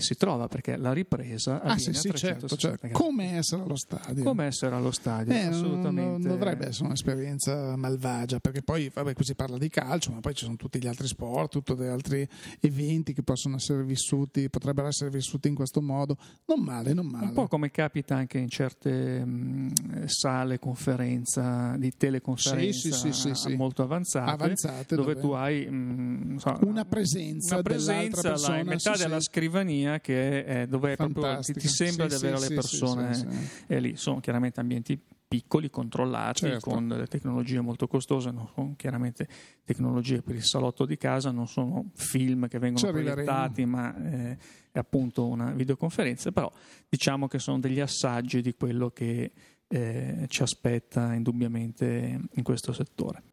si 0.00 0.16
trova 0.16 0.48
perché 0.48 0.76
la 0.76 0.92
ripresa 0.92 1.60
ah, 1.60 1.78
sì, 1.78 1.92
sì, 1.92 2.12
certo, 2.14 2.48
certo. 2.56 2.88
come 2.92 3.36
essere 3.36 3.62
allo 3.62 3.76
stadio. 3.76 4.22
Come 4.24 4.46
essere 4.46 4.74
allo 4.74 4.90
stadio 4.90 5.32
eh, 5.32 5.46
assolutamente. 5.46 6.28
non, 6.28 6.36
dovrebbe 6.36 6.68
essere 6.68 6.86
un'esperienza 6.86 7.76
malvagia 7.76 8.38
perché 8.40 8.62
poi 8.62 8.90
vabbè, 8.92 9.14
qui 9.14 9.24
si 9.24 9.34
parla 9.34 9.58
di 9.58 9.68
calcio 9.68 10.12
ma 10.12 10.20
poi 10.20 10.34
ci 10.34 10.44
sono 10.44 10.56
tutti 10.56 10.78
gli 10.78 10.86
altri 10.86 11.06
sport 11.06 11.52
tutti 11.52 11.74
gli 11.74 11.84
altri 11.84 12.28
eventi 12.60 13.12
che 13.12 13.22
possono 13.22 13.56
essere 13.56 13.84
vissuti 13.84 14.48
potrebbero 14.50 14.88
essere 14.88 15.10
vissuti 15.10 15.48
in 15.48 15.54
questo 15.54 15.80
modo. 15.80 16.16
Non 16.46 16.60
male 16.60 16.92
non 16.92 17.06
male. 17.06 17.26
Un 17.26 17.32
po' 17.32 17.48
come 17.48 17.70
capita 17.70 18.16
anche 18.16 18.38
in 18.38 18.48
certe 18.48 19.24
mh, 19.24 20.06
sale 20.06 20.58
conferenza 20.58 21.76
di 21.76 21.92
teleconferenza 21.96 23.10
sì, 23.12 23.34
sì, 23.34 23.54
molto 23.54 23.82
avanzate, 23.82 24.30
avanzate 24.30 24.96
dove, 24.96 25.14
dove, 25.14 25.20
tu 25.20 25.32
hai 25.32 25.66
mh, 25.66 26.36
so, 26.38 26.58
una 26.62 26.84
presenza 26.84 27.54
una 27.54 27.62
presenza 27.62 28.36
la 28.36 28.62
metà 28.64 28.96
della 28.96 29.20
scrivania 29.20 29.85
Germania 29.86 30.00
che 30.00 30.44
è 30.44 30.66
dove 30.66 30.96
proprio, 30.96 31.38
ti, 31.40 31.52
ti, 31.52 31.68
sembra 31.68 32.08
sì, 32.08 32.18
di 32.18 32.26
avere 32.26 32.42
sì, 32.42 32.48
le 32.48 32.54
persone 32.54 33.14
sì, 33.14 33.26
eh, 33.68 33.80
lì. 33.80 33.96
Sono 33.96 34.20
chiaramente 34.20 34.60
ambienti 34.60 35.00
piccoli, 35.28 35.70
controllati, 35.70 36.40
certo. 36.40 36.70
con 36.70 36.88
delle 36.88 37.06
tecnologie 37.06 37.60
molto 37.60 37.88
costose, 37.88 38.30
non 38.30 38.48
sono 38.54 38.74
chiaramente 38.76 39.26
tecnologie 39.64 40.22
per 40.22 40.36
il 40.36 40.44
salotto 40.44 40.84
di 40.84 40.96
casa, 40.96 41.30
non 41.30 41.48
sono 41.48 41.90
film 41.94 42.48
che 42.48 42.58
vengono 42.58 42.90
proiettati, 42.90 43.64
ma 43.64 43.96
eh, 43.96 44.38
è 44.70 44.78
appunto 44.78 45.26
una 45.26 45.50
videoconferenza, 45.50 46.30
però 46.30 46.50
diciamo 46.88 47.26
che 47.28 47.38
sono 47.38 47.58
degli 47.58 47.80
assaggi 47.80 48.40
di 48.40 48.54
quello 48.54 48.90
che 48.90 49.32
eh, 49.68 50.26
ci 50.28 50.42
aspetta 50.42 51.12
indubbiamente 51.12 52.20
in 52.30 52.42
questo 52.42 52.72
settore. 52.72 53.24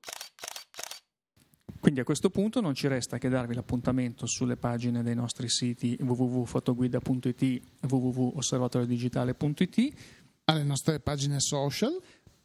Quindi 1.84 2.00
a 2.00 2.06
questo 2.06 2.30
punto 2.30 2.62
non 2.62 2.76
ci 2.76 2.88
resta 2.88 3.17
che 3.17 3.28
darvi 3.28 3.56
l'appuntamento 3.56 4.26
sulle 4.26 4.56
pagine 4.56 5.04
dei 5.04 5.15
nostri 5.15 5.50
siti 5.50 5.98
www.fotoguida.it 6.00 7.62
www.osservatoriodigitale.it 7.89 9.93
alle 10.46 10.63
nostre 10.63 11.02
pagine 11.02 11.41
social. 11.41 11.91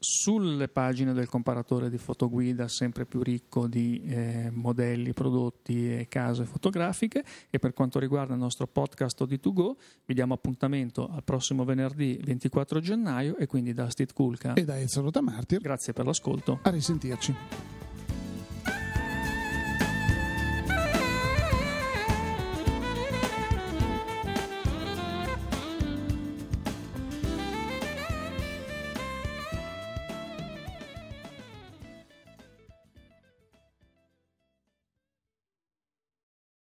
sulle 0.00 0.66
pagine 0.66 1.12
del 1.12 1.28
comparatore 1.28 1.88
di 1.88 1.98
fotoguida 1.98 2.66
sempre 2.66 3.06
più 3.06 3.22
ricco 3.22 3.68
di 3.68 4.02
eh, 4.06 4.50
modelli, 4.52 5.12
prodotti 5.12 5.98
e 5.98 6.08
case 6.08 6.44
fotografiche. 6.44 7.24
E 7.48 7.60
per 7.60 7.72
quanto 7.72 8.00
riguarda 8.00 8.34
il 8.34 8.40
nostro 8.40 8.66
podcast 8.66 9.22
OD2Go 9.22 9.76
vi 10.04 10.14
diamo 10.14 10.34
appuntamento 10.34 11.08
al 11.08 11.22
prossimo 11.22 11.64
venerdì 11.64 12.20
24 12.24 12.80
gennaio 12.80 13.36
e 13.36 13.46
quindi 13.46 13.72
da 13.72 13.88
Steve 13.88 14.12
Kulka. 14.12 14.54
E 14.54 14.64
da 14.64 14.80
Ezio 14.80 15.08
Martir 15.20 15.60
grazie 15.60 15.92
per 15.92 16.06
l'ascolto. 16.06 16.58
A 16.62 16.70
risentirci 16.70 17.87